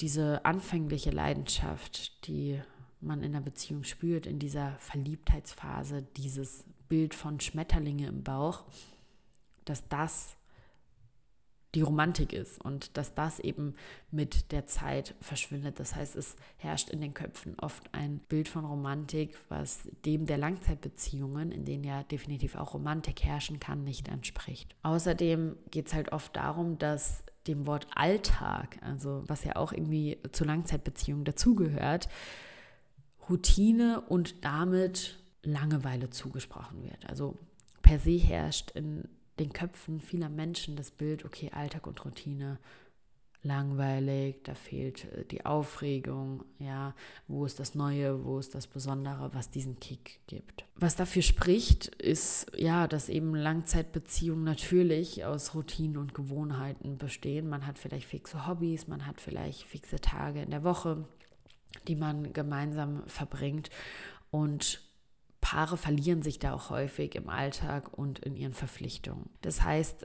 diese 0.00 0.44
anfängliche 0.44 1.10
Leidenschaft, 1.10 2.26
die 2.26 2.60
man 3.00 3.22
in 3.22 3.32
der 3.32 3.40
Beziehung 3.40 3.84
spürt, 3.84 4.26
in 4.26 4.38
dieser 4.38 4.76
Verliebtheitsphase, 4.78 6.02
dieses 6.16 6.64
Bild 6.88 7.14
von 7.14 7.40
Schmetterlinge 7.40 8.06
im 8.06 8.22
Bauch, 8.22 8.64
dass 9.64 9.88
das 9.88 10.36
die 11.74 11.82
Romantik 11.82 12.32
ist 12.32 12.60
und 12.64 12.96
dass 12.96 13.14
das 13.14 13.40
eben 13.40 13.74
mit 14.10 14.52
der 14.52 14.66
Zeit 14.66 15.14
verschwindet. 15.20 15.80
Das 15.80 15.94
heißt, 15.96 16.16
es 16.16 16.36
herrscht 16.56 16.90
in 16.90 17.00
den 17.00 17.14
Köpfen 17.14 17.58
oft 17.58 17.92
ein 17.92 18.20
Bild 18.28 18.48
von 18.48 18.64
Romantik, 18.64 19.36
was 19.48 19.88
dem 20.04 20.26
der 20.26 20.38
Langzeitbeziehungen, 20.38 21.50
in 21.50 21.64
denen 21.64 21.84
ja 21.84 22.02
definitiv 22.04 22.54
auch 22.54 22.74
Romantik 22.74 23.24
herrschen 23.24 23.60
kann, 23.60 23.84
nicht 23.84 24.08
entspricht. 24.08 24.74
Außerdem 24.82 25.56
geht 25.70 25.88
es 25.88 25.94
halt 25.94 26.12
oft 26.12 26.36
darum, 26.36 26.78
dass 26.78 27.24
dem 27.46 27.66
Wort 27.66 27.86
Alltag, 27.94 28.78
also 28.80 29.22
was 29.26 29.44
ja 29.44 29.56
auch 29.56 29.72
irgendwie 29.72 30.18
zu 30.32 30.44
Langzeitbeziehungen 30.44 31.24
dazugehört, 31.24 32.08
Routine 33.28 34.02
und 34.08 34.44
damit 34.44 35.18
Langeweile 35.42 36.10
zugesprochen 36.10 36.82
wird. 36.82 37.08
Also 37.08 37.38
per 37.82 37.98
se 37.98 38.16
herrscht 38.16 38.70
in 38.70 39.08
den 39.38 39.52
Köpfen 39.52 40.00
vieler 40.00 40.28
Menschen 40.28 40.76
das 40.76 40.90
Bild, 40.90 41.24
okay, 41.24 41.50
Alltag 41.52 41.86
und 41.86 42.04
Routine, 42.04 42.58
langweilig, 43.44 44.42
da 44.42 44.54
fehlt 44.54 45.04
äh, 45.12 45.24
die 45.24 45.44
Aufregung, 45.44 46.44
ja, 46.58 46.94
wo 47.28 47.44
ist 47.44 47.60
das 47.60 47.74
Neue, 47.74 48.24
wo 48.24 48.38
ist 48.38 48.54
das 48.54 48.66
Besondere, 48.66 49.30
was 49.32 49.50
diesen 49.50 49.78
Kick 49.78 50.20
gibt. 50.26 50.64
Was 50.76 50.96
dafür 50.96 51.22
spricht, 51.22 51.86
ist 51.86 52.46
ja, 52.56 52.88
dass 52.88 53.08
eben 53.08 53.34
Langzeitbeziehungen 53.34 54.44
natürlich 54.44 55.24
aus 55.24 55.54
Routinen 55.54 55.98
und 55.98 56.14
Gewohnheiten 56.14 56.98
bestehen. 56.98 57.48
Man 57.48 57.66
hat 57.66 57.78
vielleicht 57.78 58.08
fixe 58.08 58.46
Hobbys, 58.46 58.88
man 58.88 59.06
hat 59.06 59.20
vielleicht 59.20 59.62
fixe 59.64 60.00
Tage 60.00 60.42
in 60.42 60.50
der 60.50 60.64
Woche, 60.64 61.04
die 61.86 61.96
man 61.96 62.32
gemeinsam 62.32 63.06
verbringt 63.06 63.70
und 64.30 64.80
Paare 65.54 65.76
verlieren 65.76 66.20
sich 66.20 66.40
da 66.40 66.52
auch 66.52 66.70
häufig 66.70 67.14
im 67.14 67.28
Alltag 67.28 67.96
und 67.96 68.18
in 68.18 68.34
ihren 68.34 68.54
Verpflichtungen. 68.54 69.30
Das 69.40 69.62
heißt, 69.62 70.04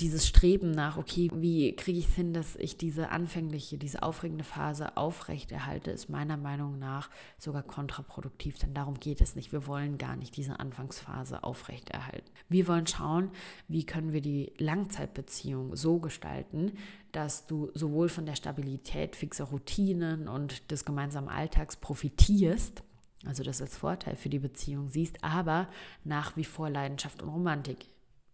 dieses 0.00 0.26
Streben 0.26 0.70
nach, 0.70 0.96
okay, 0.96 1.28
wie 1.34 1.76
kriege 1.76 1.98
ich 1.98 2.08
es 2.08 2.14
hin, 2.14 2.32
dass 2.32 2.56
ich 2.56 2.78
diese 2.78 3.10
anfängliche, 3.10 3.76
diese 3.76 4.02
aufregende 4.02 4.44
Phase 4.44 4.96
aufrechterhalte, 4.96 5.90
ist 5.90 6.08
meiner 6.08 6.38
Meinung 6.38 6.78
nach 6.78 7.10
sogar 7.36 7.62
kontraproduktiv, 7.64 8.56
denn 8.60 8.72
darum 8.72 8.98
geht 8.98 9.20
es 9.20 9.36
nicht. 9.36 9.52
Wir 9.52 9.66
wollen 9.66 9.98
gar 9.98 10.16
nicht 10.16 10.34
diese 10.38 10.58
Anfangsphase 10.58 11.44
aufrechterhalten. 11.44 12.30
Wir 12.48 12.66
wollen 12.66 12.86
schauen, 12.86 13.30
wie 13.66 13.84
können 13.84 14.14
wir 14.14 14.22
die 14.22 14.54
Langzeitbeziehung 14.56 15.76
so 15.76 15.98
gestalten, 15.98 16.72
dass 17.12 17.46
du 17.46 17.70
sowohl 17.74 18.08
von 18.08 18.24
der 18.24 18.36
Stabilität 18.36 19.16
fixer 19.16 19.44
Routinen 19.44 20.28
und 20.28 20.70
des 20.70 20.86
gemeinsamen 20.86 21.28
Alltags 21.28 21.76
profitierst, 21.76 22.84
also 23.26 23.42
das 23.42 23.60
als 23.60 23.76
Vorteil 23.76 24.16
für 24.16 24.28
die 24.28 24.38
Beziehung 24.38 24.88
siehst, 24.88 25.22
aber 25.24 25.68
nach 26.04 26.36
wie 26.36 26.44
vor 26.44 26.70
Leidenschaft 26.70 27.22
und 27.22 27.30
Romantik 27.30 27.86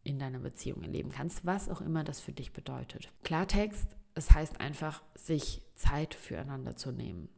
in 0.02 0.18
deiner 0.18 0.40
Beziehung 0.40 0.82
erleben 0.82 1.10
kannst, 1.10 1.46
was 1.46 1.68
auch 1.68 1.80
immer 1.80 2.04
das 2.04 2.20
für 2.20 2.32
dich 2.32 2.52
bedeutet. 2.52 3.10
Klartext, 3.22 3.96
es 4.14 4.30
heißt 4.30 4.60
einfach, 4.60 5.02
sich 5.14 5.62
Zeit 5.74 6.14
füreinander 6.14 6.76
zu 6.76 6.92
nehmen. 6.92 7.28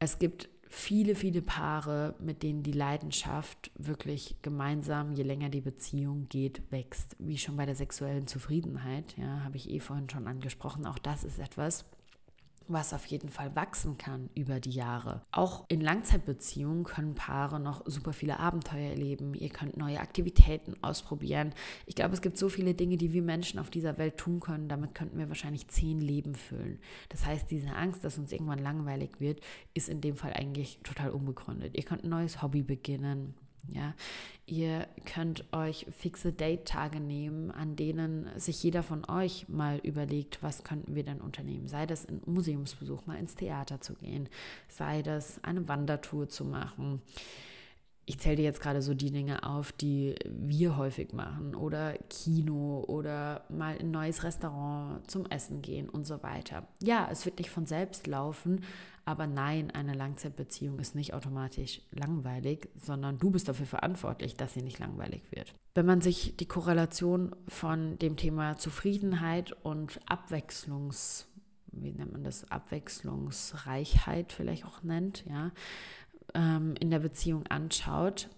Es 0.00 0.18
gibt 0.18 0.48
viele, 0.68 1.14
viele 1.14 1.40
Paare, 1.40 2.14
mit 2.18 2.42
denen 2.42 2.62
die 2.62 2.72
Leidenschaft 2.72 3.70
wirklich 3.76 4.36
gemeinsam, 4.42 5.12
je 5.12 5.22
länger 5.22 5.48
die 5.48 5.60
Beziehung 5.60 6.28
geht, 6.28 6.70
wächst. 6.70 7.16
Wie 7.18 7.38
schon 7.38 7.56
bei 7.56 7.66
der 7.66 7.74
sexuellen 7.74 8.26
Zufriedenheit, 8.26 9.16
ja, 9.16 9.44
habe 9.44 9.56
ich 9.56 9.70
eh 9.70 9.80
vorhin 9.80 10.10
schon 10.10 10.26
angesprochen. 10.26 10.86
Auch 10.86 10.98
das 10.98 11.24
ist 11.24 11.38
etwas, 11.38 11.86
was 12.68 12.92
auf 12.92 13.06
jeden 13.06 13.28
Fall 13.28 13.54
wachsen 13.56 13.98
kann 13.98 14.30
über 14.34 14.60
die 14.60 14.70
Jahre. 14.70 15.22
Auch 15.32 15.64
in 15.68 15.80
Langzeitbeziehungen 15.80 16.84
können 16.84 17.14
Paare 17.14 17.60
noch 17.60 17.82
super 17.86 18.12
viele 18.12 18.38
Abenteuer 18.38 18.90
erleben. 18.90 19.34
Ihr 19.34 19.48
könnt 19.48 19.76
neue 19.76 20.00
Aktivitäten 20.00 20.74
ausprobieren. 20.82 21.54
Ich 21.86 21.94
glaube, 21.94 22.14
es 22.14 22.20
gibt 22.20 22.38
so 22.38 22.48
viele 22.48 22.74
Dinge, 22.74 22.96
die 22.96 23.12
wir 23.12 23.22
Menschen 23.22 23.58
auf 23.58 23.70
dieser 23.70 23.98
Welt 23.98 24.16
tun 24.16 24.40
können. 24.40 24.68
Damit 24.68 24.94
könnten 24.94 25.18
wir 25.18 25.28
wahrscheinlich 25.28 25.68
zehn 25.68 26.00
Leben 26.00 26.34
füllen. 26.34 26.78
Das 27.08 27.26
heißt, 27.26 27.50
diese 27.50 27.74
Angst, 27.74 28.04
dass 28.04 28.18
uns 28.18 28.32
irgendwann 28.32 28.58
langweilig 28.58 29.20
wird, 29.20 29.40
ist 29.74 29.88
in 29.88 30.00
dem 30.00 30.16
Fall 30.16 30.32
eigentlich 30.34 30.78
total 30.82 31.10
unbegründet. 31.10 31.76
Ihr 31.76 31.84
könnt 31.84 32.04
ein 32.04 32.10
neues 32.10 32.42
Hobby 32.42 32.62
beginnen. 32.62 33.34
Ja, 33.66 33.94
ihr 34.46 34.86
könnt 35.04 35.44
euch 35.52 35.86
fixe 35.90 36.32
Date-Tage 36.32 37.00
nehmen, 37.00 37.50
an 37.50 37.76
denen 37.76 38.28
sich 38.36 38.62
jeder 38.62 38.82
von 38.82 39.04
euch 39.08 39.48
mal 39.48 39.78
überlegt, 39.78 40.42
was 40.42 40.64
könnten 40.64 40.94
wir 40.94 41.04
denn 41.04 41.20
unternehmen. 41.20 41.68
Sei 41.68 41.84
das 41.84 42.08
ein 42.08 42.22
Museumsbesuch, 42.24 43.06
mal 43.06 43.18
ins 43.18 43.34
Theater 43.34 43.80
zu 43.80 43.94
gehen, 43.94 44.28
sei 44.68 45.02
das 45.02 45.42
eine 45.44 45.68
Wandertour 45.68 46.28
zu 46.28 46.44
machen. 46.44 47.02
Ich 48.08 48.18
zähle 48.20 48.36
dir 48.36 48.44
jetzt 48.44 48.62
gerade 48.62 48.80
so 48.80 48.94
die 48.94 49.10
Dinge 49.10 49.42
auf, 49.42 49.70
die 49.70 50.14
wir 50.24 50.78
häufig 50.78 51.12
machen 51.12 51.54
oder 51.54 51.92
Kino 52.08 52.82
oder 52.88 53.44
mal 53.50 53.76
ein 53.78 53.90
neues 53.90 54.24
Restaurant 54.24 55.10
zum 55.10 55.26
Essen 55.26 55.60
gehen 55.60 55.90
und 55.90 56.06
so 56.06 56.22
weiter. 56.22 56.66
Ja, 56.80 57.06
es 57.12 57.26
wird 57.26 57.36
nicht 57.38 57.50
von 57.50 57.66
selbst 57.66 58.06
laufen, 58.06 58.64
aber 59.08 59.26
nein, 59.26 59.70
eine 59.70 59.94
Langzeitbeziehung 59.94 60.78
ist 60.78 60.94
nicht 60.94 61.14
automatisch 61.14 61.80
langweilig, 61.92 62.68
sondern 62.76 63.18
du 63.18 63.30
bist 63.30 63.48
dafür 63.48 63.64
verantwortlich, 63.64 64.36
dass 64.36 64.52
sie 64.52 64.60
nicht 64.60 64.78
langweilig 64.78 65.22
wird. 65.30 65.54
Wenn 65.74 65.86
man 65.86 66.02
sich 66.02 66.36
die 66.36 66.44
Korrelation 66.44 67.34
von 67.48 67.98
dem 67.98 68.16
Thema 68.16 68.58
Zufriedenheit 68.58 69.52
und 69.64 69.98
Abwechslungs, 70.04 71.26
wie 71.72 71.92
nennt 71.92 72.12
man 72.12 72.22
das, 72.22 72.50
Abwechslungsreichheit 72.50 74.34
vielleicht 74.34 74.66
auch 74.66 74.82
nennt, 74.82 75.24
ja, 75.26 75.52
ähm, 76.34 76.74
in 76.78 76.90
der 76.90 76.98
Beziehung 76.98 77.46
anschaut, 77.46 78.28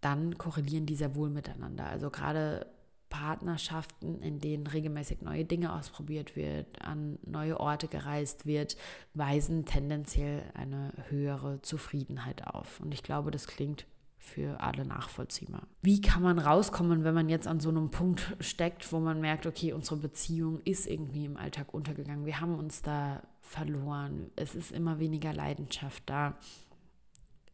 dann 0.00 0.38
korrelieren 0.38 0.86
die 0.86 0.96
sehr 0.96 1.14
wohl 1.14 1.28
miteinander. 1.28 1.84
Also 1.84 2.08
gerade 2.08 2.64
Partnerschaften, 3.10 4.22
in 4.22 4.38
denen 4.38 4.66
regelmäßig 4.66 5.20
neue 5.20 5.44
Dinge 5.44 5.74
ausprobiert 5.74 6.36
wird, 6.36 6.80
an 6.80 7.18
neue 7.26 7.60
Orte 7.60 7.88
gereist 7.88 8.46
wird, 8.46 8.76
weisen 9.12 9.66
tendenziell 9.66 10.42
eine 10.54 10.94
höhere 11.08 11.60
Zufriedenheit 11.60 12.46
auf. 12.46 12.80
Und 12.80 12.94
ich 12.94 13.02
glaube, 13.02 13.30
das 13.30 13.46
klingt 13.46 13.84
für 14.16 14.60
alle 14.60 14.84
nachvollziehbar. 14.84 15.66
Wie 15.82 16.00
kann 16.00 16.22
man 16.22 16.38
rauskommen, 16.38 17.04
wenn 17.04 17.14
man 17.14 17.28
jetzt 17.28 17.46
an 17.46 17.58
so 17.58 17.70
einem 17.70 17.90
Punkt 17.90 18.36
steckt, 18.38 18.92
wo 18.92 19.00
man 19.00 19.20
merkt, 19.20 19.46
okay, 19.46 19.72
unsere 19.72 19.96
Beziehung 19.96 20.60
ist 20.60 20.86
irgendwie 20.86 21.24
im 21.24 21.36
Alltag 21.36 21.74
untergegangen, 21.74 22.26
wir 22.26 22.40
haben 22.40 22.58
uns 22.58 22.82
da 22.82 23.22
verloren, 23.40 24.30
es 24.36 24.54
ist 24.54 24.72
immer 24.72 24.98
weniger 25.00 25.32
Leidenschaft 25.32 26.02
da. 26.06 26.36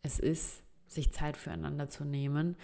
Es 0.02 0.18
ist, 0.18 0.62
sich 0.86 1.12
Zeit 1.12 1.36
füreinander 1.36 1.88
zu 1.88 2.04
nehmen 2.04 2.56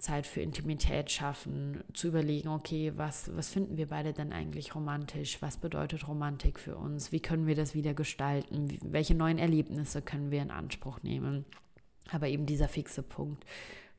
Zeit 0.00 0.26
für 0.26 0.40
Intimität 0.40 1.10
schaffen, 1.10 1.84
zu 1.92 2.08
überlegen, 2.08 2.48
okay, 2.48 2.92
was, 2.96 3.34
was 3.36 3.50
finden 3.50 3.76
wir 3.76 3.88
beide 3.88 4.12
denn 4.12 4.32
eigentlich 4.32 4.74
romantisch? 4.74 5.40
Was 5.40 5.58
bedeutet 5.58 6.08
Romantik 6.08 6.58
für 6.58 6.76
uns? 6.76 7.12
Wie 7.12 7.20
können 7.20 7.46
wir 7.46 7.54
das 7.54 7.74
wieder 7.74 7.94
gestalten? 7.94 8.78
Welche 8.82 9.14
neuen 9.14 9.38
Erlebnisse 9.38 10.02
können 10.02 10.30
wir 10.30 10.42
in 10.42 10.50
Anspruch 10.50 11.02
nehmen? 11.02 11.44
Aber 12.10 12.28
eben 12.28 12.46
dieser 12.46 12.68
fixe 12.68 13.02
Punkt, 13.02 13.44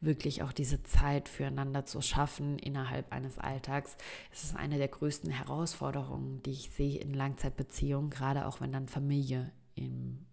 wirklich 0.01 0.41
auch 0.41 0.51
diese 0.51 0.83
Zeit 0.83 1.29
füreinander 1.29 1.85
zu 1.85 2.01
schaffen 2.01 2.57
innerhalb 2.57 3.11
eines 3.13 3.37
Alltags, 3.37 3.95
es 4.31 4.43
ist 4.43 4.55
eine 4.55 4.77
der 4.77 4.87
größten 4.87 5.29
Herausforderungen, 5.29 6.41
die 6.43 6.51
ich 6.51 6.71
sehe 6.71 6.99
in 6.99 7.13
Langzeitbeziehungen, 7.13 8.09
gerade 8.09 8.47
auch 8.47 8.59
wenn 8.59 8.71
dann 8.71 8.87
Familie 8.87 9.51
im 9.75 10.25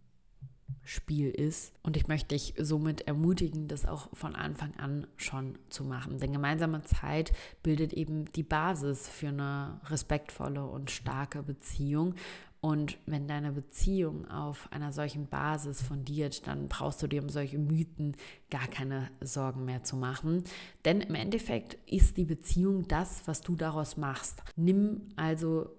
Spiel 0.85 1.31
ist. 1.31 1.73
Und 1.83 1.97
ich 1.97 2.09
möchte 2.09 2.35
dich 2.35 2.55
somit 2.59 3.03
ermutigen, 3.03 3.69
das 3.69 3.87
auch 3.87 4.09
von 4.15 4.35
Anfang 4.35 4.75
an 4.77 5.07
schon 5.17 5.59
zu 5.69 5.85
machen. 5.85 6.19
Denn 6.19 6.33
gemeinsame 6.33 6.83
Zeit 6.85 7.33
bildet 7.63 7.93
eben 7.93 8.33
die 8.33 8.43
Basis 8.43 9.09
für 9.09 9.29
eine 9.29 9.81
respektvolle 9.85 10.65
und 10.65 10.91
starke 10.91 11.43
Beziehung. 11.43 12.15
Und 12.61 12.99
wenn 13.07 13.29
deine 13.29 13.53
Beziehung 13.53 14.29
auf 14.29 14.73
einer 14.73 14.93
solchen 14.93 15.29
Basis 15.29 15.81
fundiert, 15.81 16.47
dann 16.47 16.69
brauchst 16.69 17.01
du 17.03 17.07
dir 17.07 17.23
um 17.23 17.29
solche 17.29 17.59
Mythen 17.59 18.17
gar 18.51 18.67
keine 18.67 19.11
Sorgen 19.21 19.65
mehr 19.65 19.85
zu 19.85 19.95
machen. 19.97 20.43
Denn 20.85 21.01
im 21.01 21.15
Endeffekt 21.15 21.75
ist 21.87 22.17
die 22.17 22.25
Beziehung 22.25 22.89
das, 22.89 23.23
was 23.27 23.43
du 23.43 23.55
daraus 23.55 23.97
machst. 23.97 24.43
Nimm 24.57 25.03
also 25.15 25.71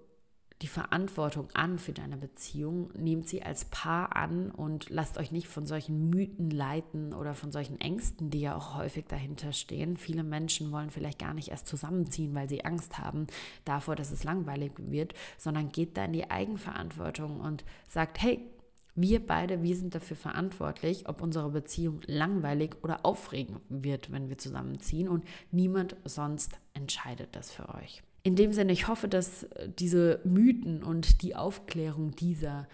die 0.62 0.68
Verantwortung 0.68 1.48
an 1.54 1.78
für 1.78 1.92
deine 1.92 2.18
Beziehung, 2.18 2.90
nehmt 2.94 3.28
sie 3.28 3.42
als 3.42 3.64
Paar 3.66 4.14
an 4.14 4.50
und 4.50 4.90
lasst 4.90 5.16
euch 5.16 5.32
nicht 5.32 5.48
von 5.48 5.66
solchen 5.66 6.10
Mythen 6.10 6.50
leiten 6.50 7.14
oder 7.14 7.34
von 7.34 7.50
solchen 7.50 7.80
Ängsten, 7.80 8.28
die 8.30 8.40
ja 8.40 8.56
auch 8.56 8.76
häufig 8.76 9.06
dahinter 9.06 9.52
stehen. 9.54 9.96
Viele 9.96 10.22
Menschen 10.22 10.70
wollen 10.70 10.90
vielleicht 10.90 11.18
gar 11.18 11.32
nicht 11.32 11.48
erst 11.48 11.66
zusammenziehen, 11.66 12.34
weil 12.34 12.48
sie 12.48 12.64
Angst 12.64 12.98
haben 12.98 13.26
davor, 13.64 13.96
dass 13.96 14.10
es 14.10 14.22
langweilig 14.22 14.72
wird, 14.76 15.14
sondern 15.38 15.72
geht 15.72 15.96
da 15.96 16.04
in 16.04 16.12
die 16.12 16.30
Eigenverantwortung 16.30 17.40
und 17.40 17.64
sagt, 17.88 18.20
hey, 18.20 18.40
wir 18.94 19.24
beide, 19.24 19.62
wir 19.62 19.76
sind 19.76 19.94
dafür 19.94 20.16
verantwortlich, 20.16 21.08
ob 21.08 21.22
unsere 21.22 21.48
Beziehung 21.48 22.00
langweilig 22.06 22.76
oder 22.82 23.06
aufregend 23.06 23.60
wird, 23.70 24.12
wenn 24.12 24.28
wir 24.28 24.36
zusammenziehen 24.36 25.08
und 25.08 25.24
niemand 25.52 25.96
sonst 26.04 26.52
entscheidet 26.74 27.34
das 27.34 27.50
für 27.50 27.68
euch. 27.74 28.02
In 28.22 28.36
dem 28.36 28.52
Sinne, 28.52 28.72
ich 28.72 28.88
hoffe, 28.88 29.08
dass 29.08 29.44
äh, 29.44 29.68
diese 29.68 30.20
Mythen 30.24 30.82
und 30.82 31.22
die 31.22 31.36
Aufklärung 31.36 32.14
dieser 32.16 32.68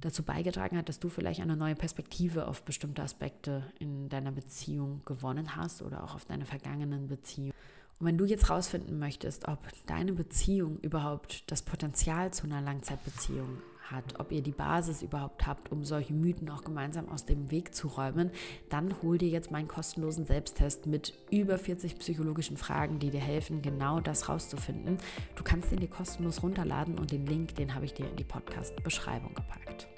dazu 0.00 0.22
beigetragen 0.24 0.76
hat, 0.76 0.88
dass 0.88 0.98
du 0.98 1.08
vielleicht 1.08 1.40
eine 1.40 1.56
neue 1.56 1.76
Perspektive 1.76 2.48
auf 2.48 2.64
bestimmte 2.64 3.02
Aspekte 3.02 3.62
in 3.78 4.08
deiner 4.08 4.32
Beziehung 4.32 5.02
gewonnen 5.04 5.56
hast 5.56 5.80
oder 5.80 6.02
auch 6.02 6.14
auf 6.14 6.24
deine 6.24 6.44
vergangenen 6.44 7.06
Beziehungen. 7.06 7.52
Und 8.00 8.06
wenn 8.06 8.18
du 8.18 8.24
jetzt 8.24 8.50
rausfinden 8.50 8.98
möchtest, 8.98 9.46
ob 9.46 9.60
deine 9.86 10.12
Beziehung 10.12 10.78
überhaupt 10.80 11.50
das 11.52 11.62
Potenzial 11.62 12.32
zu 12.32 12.44
einer 12.44 12.60
Langzeitbeziehung 12.60 13.62
hat, 13.92 14.18
ob 14.18 14.32
ihr 14.32 14.42
die 14.42 14.52
Basis 14.52 15.02
überhaupt 15.02 15.46
habt, 15.46 15.70
um 15.70 15.84
solche 15.84 16.14
Mythen 16.14 16.50
auch 16.50 16.64
gemeinsam 16.64 17.08
aus 17.08 17.24
dem 17.24 17.50
Weg 17.50 17.74
zu 17.74 17.88
räumen, 17.88 18.30
dann 18.68 18.94
hol 19.02 19.18
dir 19.18 19.28
jetzt 19.28 19.50
meinen 19.50 19.68
kostenlosen 19.68 20.24
Selbsttest 20.24 20.86
mit 20.86 21.14
über 21.30 21.58
40 21.58 21.98
psychologischen 21.98 22.56
Fragen, 22.56 22.98
die 22.98 23.10
dir 23.10 23.20
helfen, 23.20 23.62
genau 23.62 24.00
das 24.00 24.28
rauszufinden. 24.28 24.98
Du 25.36 25.44
kannst 25.44 25.72
ihn 25.72 25.80
dir 25.80 25.88
kostenlos 25.88 26.42
runterladen 26.42 26.98
und 26.98 27.12
den 27.12 27.26
Link, 27.26 27.54
den 27.56 27.74
habe 27.74 27.84
ich 27.84 27.94
dir 27.94 28.08
in 28.08 28.16
die 28.16 28.24
Podcast-Beschreibung 28.24 29.34
gepackt. 29.34 29.88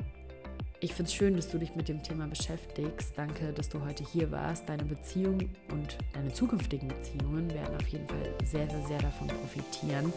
Ich 0.84 0.92
finde 0.92 1.08
es 1.08 1.14
schön, 1.14 1.34
dass 1.34 1.48
du 1.48 1.56
dich 1.56 1.74
mit 1.76 1.88
dem 1.88 2.02
Thema 2.02 2.26
beschäftigst. 2.26 3.16
Danke, 3.16 3.54
dass 3.54 3.70
du 3.70 3.82
heute 3.82 4.04
hier 4.04 4.30
warst. 4.30 4.68
Deine 4.68 4.84
Beziehung 4.84 5.48
und 5.72 5.96
deine 6.12 6.30
zukünftigen 6.30 6.88
Beziehungen 6.88 7.50
werden 7.54 7.74
auf 7.76 7.88
jeden 7.88 8.06
Fall 8.06 8.34
sehr, 8.44 8.68
sehr, 8.68 8.86
sehr 8.86 8.98
davon 8.98 9.28
profitieren. 9.28 10.12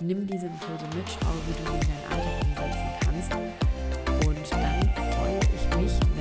Nimm 0.00 0.26
diese 0.26 0.46
Impulse 0.46 0.84
mit, 0.94 1.06
schau, 1.08 1.32
wie 1.46 1.52
du 1.52 1.70
sie 1.70 1.78
in 1.78 1.88
deinen 1.88 2.04
Alltag 2.12 2.36
umsetzen 2.44 2.90
kannst. 3.00 3.32
Und 4.26 4.52
dann 4.52 5.12
freue 5.14 5.40
ich 5.40 5.76
mich 5.76 6.15